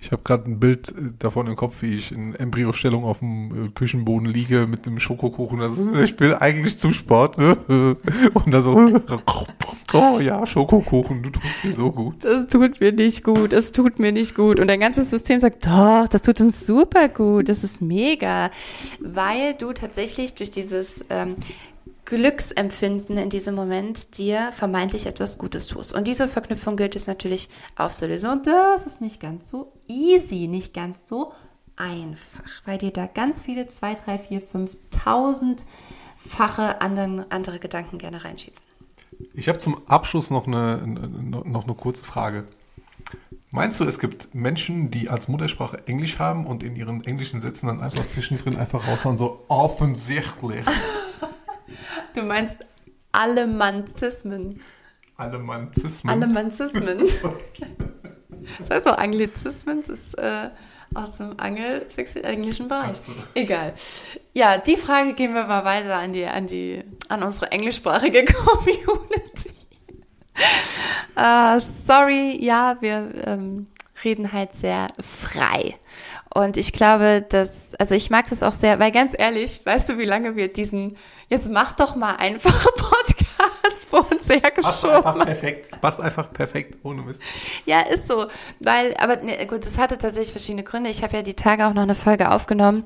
[0.00, 3.66] Ich habe gerade ein Bild äh, davon im Kopf, wie ich in Embryostellung auf dem
[3.66, 5.60] äh, Küchenboden liege mit dem Schokokuchen.
[5.60, 7.38] Also ich will eigentlich zum Sport.
[7.38, 7.56] Ne?
[8.34, 8.76] Und da so,
[9.94, 12.24] oh ja, Schokokuchen, du tust mir so gut.
[12.24, 14.60] Das tut mir nicht gut, es tut mir nicht gut.
[14.60, 18.50] Und dein ganzes System sagt, doch, das tut uns super gut, das ist mega.
[19.00, 21.36] Weil du tatsächlich durch dieses ähm,
[22.04, 25.94] Glücksempfinden in diesem Moment dir vermeintlich etwas Gutes tust.
[25.94, 28.30] Und diese Verknüpfung gilt es natürlich aufzulösen.
[28.30, 31.32] Und das ist nicht ganz so easy, nicht ganz so
[31.76, 38.67] einfach, weil dir da ganz viele 2, 3, 4, 5.000-fache andere Gedanken gerne reinschießen.
[39.34, 42.44] Ich habe zum Abschluss noch eine, noch eine kurze Frage.
[43.50, 47.66] Meinst du, es gibt Menschen, die als Muttersprache Englisch haben und in ihren englischen Sätzen
[47.66, 50.64] dann einfach zwischendrin einfach raushauen, so offensichtlich?
[52.14, 52.56] Du meinst
[53.12, 54.60] Alemanzismen.
[55.16, 56.12] Alemanzismen?
[56.12, 56.98] Alemanzismen.
[58.58, 60.48] das heißt auch Anglizismen, das ist äh,
[61.02, 62.96] aus dem englischen Bereich.
[62.96, 63.12] So.
[63.34, 63.74] Egal.
[64.32, 69.50] Ja, die Frage gehen wir mal weiter an, die, an, die, an unsere englischsprachige Community.
[71.16, 73.66] uh, sorry, ja, wir ähm,
[74.04, 75.76] reden halt sehr frei.
[76.32, 79.98] Und ich glaube, dass, also ich mag das auch sehr, weil ganz ehrlich, weißt du,
[79.98, 80.96] wie lange wir diesen,
[81.28, 83.17] jetzt mach doch mal einfach Podcast
[83.90, 84.62] vor uns hergeschoben.
[84.62, 87.22] Passt einfach perfekt, passt einfach perfekt, ohne Mist.
[87.64, 88.26] Ja, ist so,
[88.60, 90.90] weil, aber ne, gut, das hatte tatsächlich verschiedene Gründe.
[90.90, 92.84] Ich habe ja die Tage auch noch eine Folge aufgenommen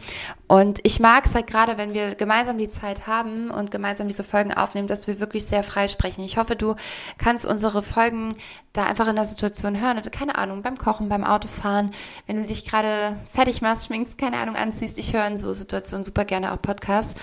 [0.49, 4.23] und ich mag es halt gerade, wenn wir gemeinsam die Zeit haben und gemeinsam diese
[4.23, 6.23] Folgen aufnehmen, dass wir wirklich sehr frei sprechen.
[6.25, 6.77] Ich hoffe, du
[7.19, 8.37] kannst unsere Folgen
[8.73, 9.99] da einfach in der Situation hören.
[9.99, 11.93] Oder, keine Ahnung, beim Kochen, beim Autofahren,
[12.27, 14.99] wenn du dich gerade fertig machst, schminkst, keine Ahnung, anziehst.
[14.99, 17.15] Ich höre in so Situationen super gerne auch Podcasts.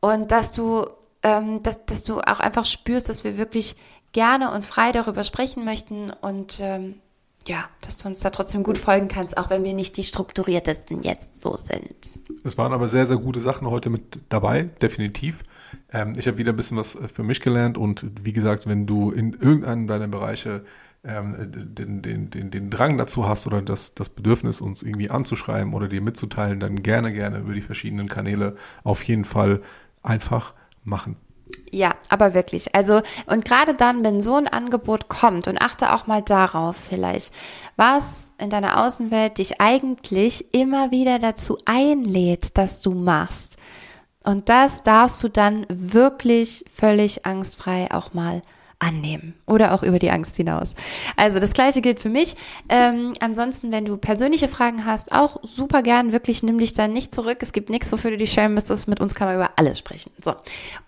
[0.00, 0.86] Und dass du,
[1.26, 3.74] ähm, dass, dass du auch einfach spürst, dass wir wirklich
[4.12, 6.94] gerne und frei darüber sprechen möchten und ähm,
[7.48, 11.02] ja, dass du uns da trotzdem gut folgen kannst, auch wenn wir nicht die strukturiertesten
[11.02, 11.94] jetzt so sind.
[12.44, 15.42] Es waren aber sehr, sehr gute Sachen heute mit dabei, definitiv.
[15.92, 19.10] Ähm, ich habe wieder ein bisschen was für mich gelernt und wie gesagt, wenn du
[19.10, 20.64] in irgendeinem deiner Bereiche
[21.04, 25.74] ähm, den, den, den, den Drang dazu hast oder das, das Bedürfnis, uns irgendwie anzuschreiben
[25.74, 29.62] oder dir mitzuteilen, dann gerne, gerne über die verschiedenen Kanäle auf jeden Fall
[30.04, 30.54] einfach
[30.86, 31.16] machen.
[31.70, 32.74] Ja, aber wirklich.
[32.74, 37.32] Also, und gerade dann, wenn so ein Angebot kommt, und achte auch mal darauf vielleicht,
[37.76, 43.56] was in deiner Außenwelt dich eigentlich immer wieder dazu einlädt, dass du machst.
[44.24, 48.42] Und das darfst du dann wirklich völlig angstfrei auch mal
[48.78, 50.74] annehmen oder auch über die Angst hinaus.
[51.16, 52.36] Also das gleiche gilt für mich.
[52.68, 57.14] Ähm, ansonsten, wenn du persönliche Fragen hast, auch super gern, wirklich nimm dich dann nicht
[57.14, 57.38] zurück.
[57.40, 58.88] Es gibt nichts, wofür du dich schämen müsstest.
[58.88, 60.12] Mit uns kann man über alles sprechen.
[60.22, 60.34] So.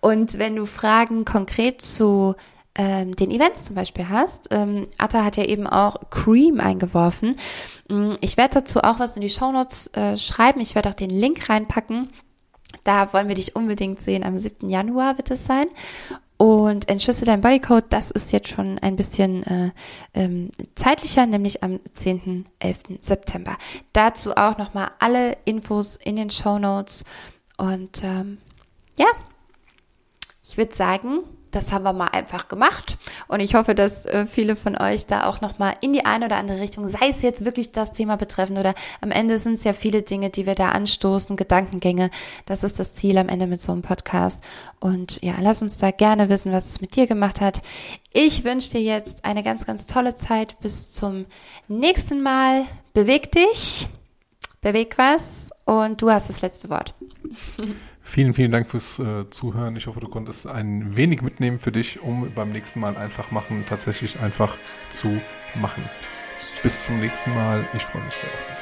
[0.00, 2.34] Und wenn du Fragen konkret zu
[2.78, 4.48] ähm, den Events zum Beispiel hast.
[4.52, 7.36] Ähm, Atta hat ja eben auch Cream eingeworfen.
[7.88, 10.60] Mm, ich werde dazu auch was in die Shownotes äh, schreiben.
[10.60, 12.10] Ich werde auch den Link reinpacken.
[12.84, 14.22] Da wollen wir dich unbedingt sehen.
[14.22, 14.70] Am 7.
[14.70, 15.66] Januar wird es sein.
[16.38, 19.70] Und entschlüsse dein Bodycode, das ist jetzt schon ein bisschen äh,
[20.14, 22.44] ähm, zeitlicher, nämlich am 10.
[22.60, 22.78] 11.
[23.00, 23.58] September.
[23.92, 27.04] Dazu auch nochmal alle Infos in den Show Notes.
[27.56, 28.38] Und ähm,
[28.96, 29.08] ja,
[30.44, 32.98] ich würde sagen, das haben wir mal einfach gemacht.
[33.26, 36.36] Und ich hoffe, dass äh, viele von euch da auch nochmal in die eine oder
[36.36, 39.72] andere Richtung, sei es jetzt wirklich das Thema betreffend oder am Ende sind es ja
[39.72, 42.10] viele Dinge, die wir da anstoßen, Gedankengänge.
[42.46, 44.42] Das ist das Ziel am Ende mit so einem Podcast.
[44.80, 47.62] Und ja, lass uns da gerne wissen, was es mit dir gemacht hat.
[48.12, 50.58] Ich wünsche dir jetzt eine ganz, ganz tolle Zeit.
[50.60, 51.26] Bis zum
[51.68, 52.64] nächsten Mal.
[52.94, 53.86] Beweg dich,
[54.60, 56.94] beweg was und du hast das letzte Wort.
[58.08, 59.76] Vielen, vielen Dank fürs äh, Zuhören.
[59.76, 63.64] Ich hoffe, du konntest ein wenig mitnehmen für dich, um beim nächsten Mal einfach machen,
[63.68, 64.56] tatsächlich einfach
[64.88, 65.20] zu
[65.60, 65.84] machen.
[66.62, 67.68] Bis zum nächsten Mal.
[67.74, 68.57] Ich freue mich sehr auf dich.